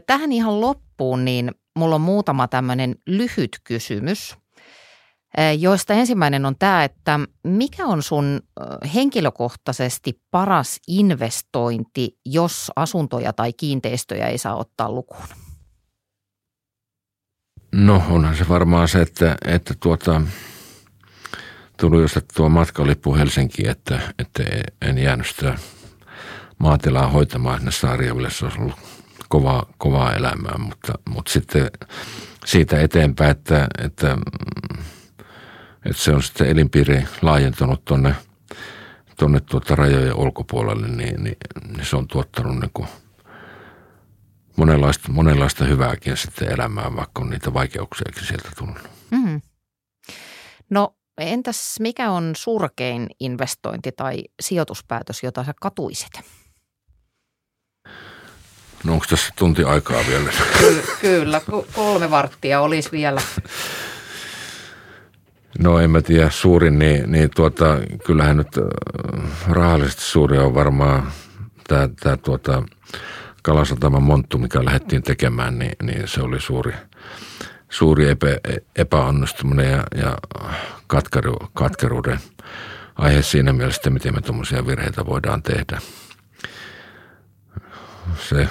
[0.06, 4.36] tähän ihan loppuun, niin mulla on muutama tämmöinen lyhyt kysymys,
[5.58, 8.40] joista ensimmäinen on tämä, että mikä on sun
[8.94, 15.24] henkilökohtaisesti paras investointi, jos asuntoja tai kiinteistöjä ei saa ottaa lukuun?
[17.72, 20.22] No onhan se varmaan se, että, että tuota,
[21.76, 24.42] tuli just tuo matkalippu Helsinkiin, että, että
[24.82, 25.58] en jäänyt sitä
[26.58, 28.30] maatilaa hoitamaan sinne Saarijaville.
[28.30, 28.74] Se olisi ollut
[29.28, 31.70] kovaa, kovaa elämää, mutta, mutta sitten
[32.46, 34.18] siitä eteenpäin, että, että,
[35.84, 38.14] että se on sitten elinpiiri laajentunut tuonne
[39.18, 41.36] tuonne tuota rajojen ulkopuolelle, niin, niin,
[41.76, 42.88] niin se on tuottanut niin kuin–
[44.56, 48.78] monenlaista, monenlaista hyvääkin sitten elämään, vaikka on niitä vaikeuksiakin sieltä tullut.
[49.10, 49.40] Mm.
[50.70, 56.20] No entäs mikä on surkein investointi tai sijoituspäätös, jota sä katuisit?
[58.84, 60.30] No onko tässä tunti aikaa vielä?
[60.58, 61.40] Ky- kyllä,
[61.74, 63.22] kolme varttia olisi vielä.
[65.58, 71.12] No en mä tiedä, suurin, niin, niin tuota, kyllähän nyt äh, rahallisesti suuri on varmaan
[71.68, 72.62] tämä, tämä tuota,
[73.44, 76.72] Kalasataman monttu, mikä lähdettiin tekemään, niin, niin se oli suuri,
[77.68, 78.26] suuri epä,
[78.76, 80.18] epäonnistuminen ja, ja
[80.86, 82.18] katkeru, katkeruuden
[82.96, 85.78] aihe siinä mielessä, miten me tuommoisia virheitä voidaan tehdä.
[88.18, 88.48] Se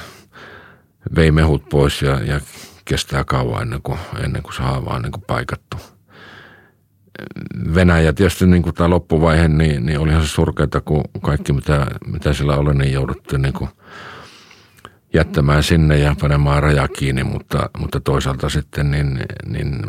[1.15, 2.41] vei mehut pois ja, ja
[2.85, 5.77] kestää kauan ennen kuin, ennen kuin se haava on niin kuin paikattu.
[7.75, 8.13] Venäjä.
[8.13, 12.55] Tietysti niin kuin tämä loppuvaihe, niin, niin olihan se surkeata, kun kaikki mitä, mitä sillä
[12.55, 13.69] oli, niin jouduttiin niin kuin–
[15.13, 19.79] jättämään sinne ja panemaan raja kiinni, mutta, mutta toisaalta sitten niin, niin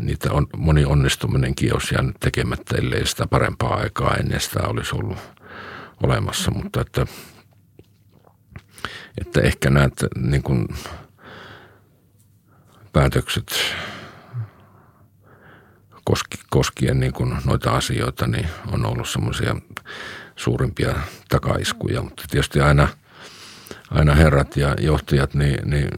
[0.00, 5.18] niitä on, moni onnistuminenkin olisi jäänyt tekemättä, ellei sitä parempaa aikaa ennen sitä olisi ollut
[6.02, 7.06] olemassa, mutta että,
[9.20, 10.68] että ehkä näet niin kuin
[12.92, 13.52] päätökset
[16.50, 19.56] koskien niin kuin noita asioita, niin on ollut semmoisia
[20.36, 20.94] suurimpia
[21.28, 22.88] takaiskuja, mutta tietysti aina–
[23.94, 25.88] aina herrat ja johtajat niin, niin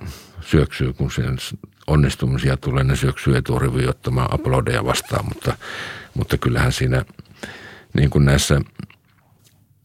[0.41, 1.39] syöksyy, kun sen
[1.87, 5.57] onnistumisia tulee, ne syöksyy eturiviin ottamaan aplodeja vastaan, mutta,
[6.15, 7.05] mutta kyllähän siinä
[7.93, 8.61] niin kuin näissä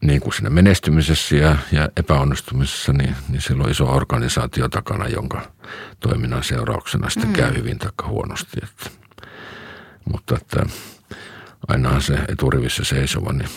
[0.00, 5.52] niin kuin siinä menestymisessä ja, ja epäonnistumisessa, niin, niin siellä on iso organisaatio takana, jonka
[6.00, 7.36] toiminnan seurauksena sitten mm.
[7.36, 8.60] käy hyvin tai huonosti.
[8.62, 8.90] Että,
[10.12, 10.66] mutta että
[11.68, 13.48] ainahan se eturivissä seisova, niin,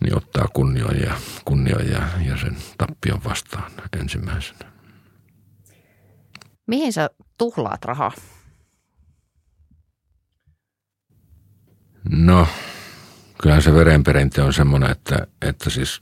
[0.00, 1.14] niin ottaa kunnion ja,
[1.44, 4.72] kunnion ja, ja sen tappion vastaan ensimmäisenä.
[6.66, 8.12] Mihin sä tuhlaat rahaa?
[12.10, 12.46] No,
[13.42, 16.00] kyllähän se verenperintö on semmoinen, että, että siis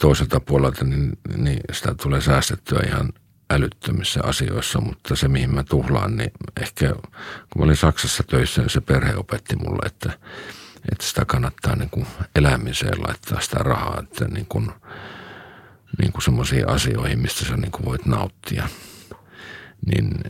[0.00, 3.12] toiselta puolelta niin, niin sitä tulee säästettyä ihan
[3.50, 6.30] älyttömissä asioissa, mutta se mihin mä tuhlaan, niin
[6.60, 10.18] ehkä kun mä olin Saksassa töissä, niin se perhe opetti mulle, että,
[10.92, 14.70] että sitä kannattaa niin kuin elämiseen laittaa sitä rahaa, että niin kuin,
[16.02, 18.68] niin kuin semmoisiin asioihin, mistä sä niin kuin voit nauttia.
[19.86, 20.20] Niin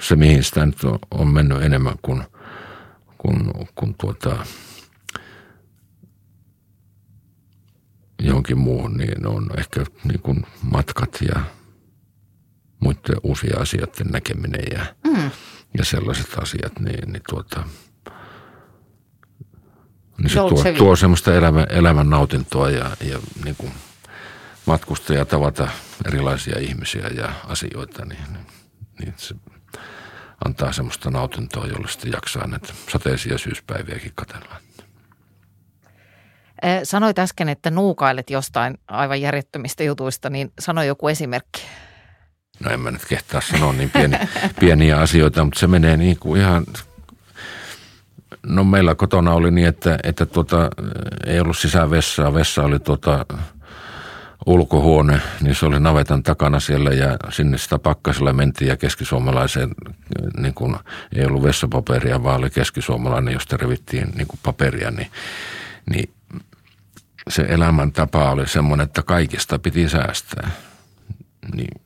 [0.00, 2.22] se, mihin sitä nyt on, on mennyt enemmän kuin,
[3.18, 4.46] kuin, kuin tuota,
[8.20, 11.40] johonkin muuhun, niin on ehkä niin kuin matkat ja
[12.80, 15.30] muiden uusia asioiden näkeminen ja, mm.
[15.78, 17.64] ja sellaiset asiat, niin, niin, tuota,
[20.18, 23.72] niin se tuo, tuo semmoista elämän, elämän nautintoa ja, ja niin kuin
[24.66, 25.68] matkusta ja tavata
[26.06, 28.24] erilaisia ihmisiä ja asioita, niin,
[29.00, 29.34] niin se
[30.44, 34.56] antaa semmoista nautintoa, jolla sitten jaksaa näitä sateisia syyspäiviäkin katella.
[36.84, 41.62] Sanoit äsken, että nuukailet jostain aivan järjettömistä jutuista, niin sano joku esimerkki.
[42.64, 44.16] No en mä nyt kehtaa sanoa niin pieni,
[44.60, 46.64] pieniä asioita, mutta se menee niin kuin ihan
[48.46, 50.70] No meillä kotona oli niin, että, että tuota,
[51.26, 52.34] ei ollut sisävessaa.
[52.34, 53.26] Vessa oli tuota,
[54.46, 59.70] ulkohuone, niin se oli navetan takana siellä ja sinne sitä pakkasella mentiin ja keskisuomalaiseen,
[60.36, 60.76] niin kuin
[61.16, 65.10] ei ollut vessapaperia, vaan oli keskisuomalainen, josta revittiin niin kuin paperia, niin,
[65.90, 66.10] niin
[67.28, 70.50] se elämäntapa oli semmoinen, että kaikista piti säästää.
[71.54, 71.80] Niin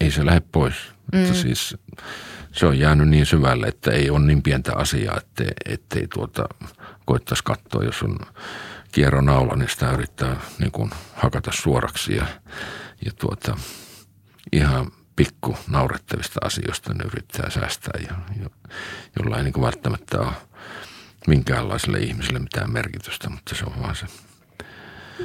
[0.00, 0.74] ei se lähde pois.
[1.12, 1.22] Mm.
[1.22, 1.76] Että siis
[2.52, 6.44] se on jäänyt niin syvälle, että ei ole niin pientä asiaa, ettei, ettei tuota,
[7.04, 8.18] koittaisi katsoa, jos on
[8.92, 12.26] kierronaula, niin sitä yrittää niin kuin hakata suoraksi ja,
[13.04, 13.56] ja tuota,
[14.52, 18.48] ihan pikku naurettavista asioista ne yrittää säästää, ja, jo,
[19.18, 20.32] jolla ei niin kuin välttämättä ole
[21.26, 24.06] minkäänlaiselle ihmiselle mitään merkitystä, mutta se on vaan se.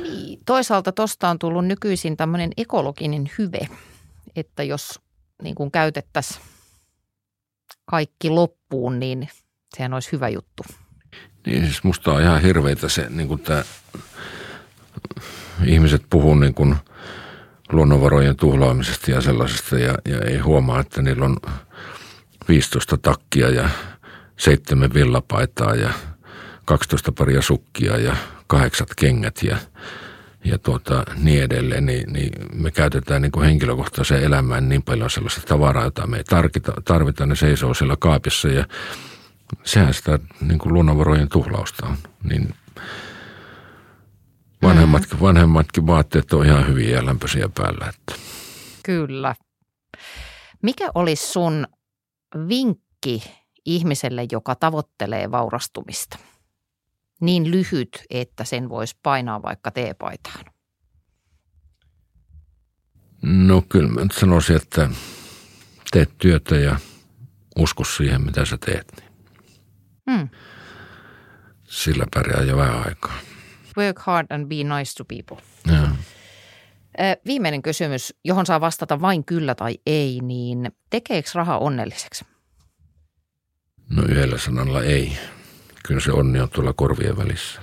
[0.04, 3.68] Niin, toisaalta tuosta on tullut nykyisin tämmöinen ekologinen hyve,
[4.36, 5.00] että jos
[5.44, 6.42] niin kuin käytettäisiin
[7.86, 9.30] kaikki loppuun, niin
[9.76, 10.64] sehän olisi hyvä juttu.
[11.46, 13.64] Niin siis musta on ihan hirveitä se, niin kuin tämä,
[15.66, 16.76] ihmiset puhuu niin kuin
[17.72, 21.38] luonnonvarojen tuhlaamisesta ja sellaisesta ja, ja ei huomaa, että niillä on
[22.48, 23.70] 15 takkia ja
[24.38, 25.90] seitsemän villapaitaa ja
[26.66, 28.16] 12 paria sukkia ja
[28.48, 29.58] kahdeksat kengät ja,
[30.46, 35.42] ja tuota, niin edelleen, niin, niin me käytetään niin kuin henkilökohtaiseen elämään niin paljon sellaista
[35.42, 38.66] tavaraa, jota me ei tarvita, tarvita, ne seisoo siellä kaapissa ja
[39.64, 41.98] sehän sitä niin kuin luonnonvarojen tuhlausta on.
[42.24, 42.54] Niin
[44.64, 47.86] vanhemmatkin, vanhemmatkin vaatteet on ihan hyviä ja lämpöisiä päällä.
[47.90, 48.22] Että.
[48.84, 49.36] Kyllä.
[50.64, 51.68] Mikä olisi sun
[52.48, 53.24] vinkki
[53.68, 56.18] ihmiselle, joka tavoittelee vaurastumista?
[57.22, 60.46] Niin lyhyt, että sen voisi painaa vaikka teepaitaan.
[63.22, 64.90] No kyllä mä nyt sanoisin, että
[65.92, 66.80] teet työtä ja
[67.60, 69.04] usko siihen, mitä sä teet.
[70.12, 70.30] Hmm.
[71.64, 73.18] Sillä pärjää jo vähän aikaa.
[73.78, 75.38] Work hard and be nice to people.
[75.78, 75.88] Ja.
[77.26, 82.26] Viimeinen kysymys, johon saa vastata vain kyllä tai ei, niin tekeekö raha onnelliseksi?
[83.90, 85.18] No yhdellä sanalla ei.
[85.88, 87.62] Kyllä se onni on tuolla korvien välissä.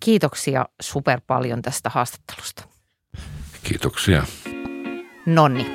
[0.00, 2.68] Kiitoksia super paljon tästä haastattelusta.
[3.62, 4.24] Kiitoksia.
[5.26, 5.66] Nonni.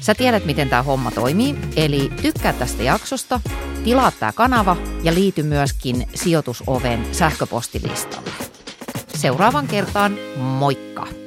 [0.00, 3.40] Sä tiedät, miten tämä homma toimii, eli tykkää tästä jaksosta,
[3.84, 8.30] tilaa tämä kanava ja liity myöskin sijoitusoven sähköpostilistalle.
[9.14, 11.19] Seuraavan kertaan, moikka!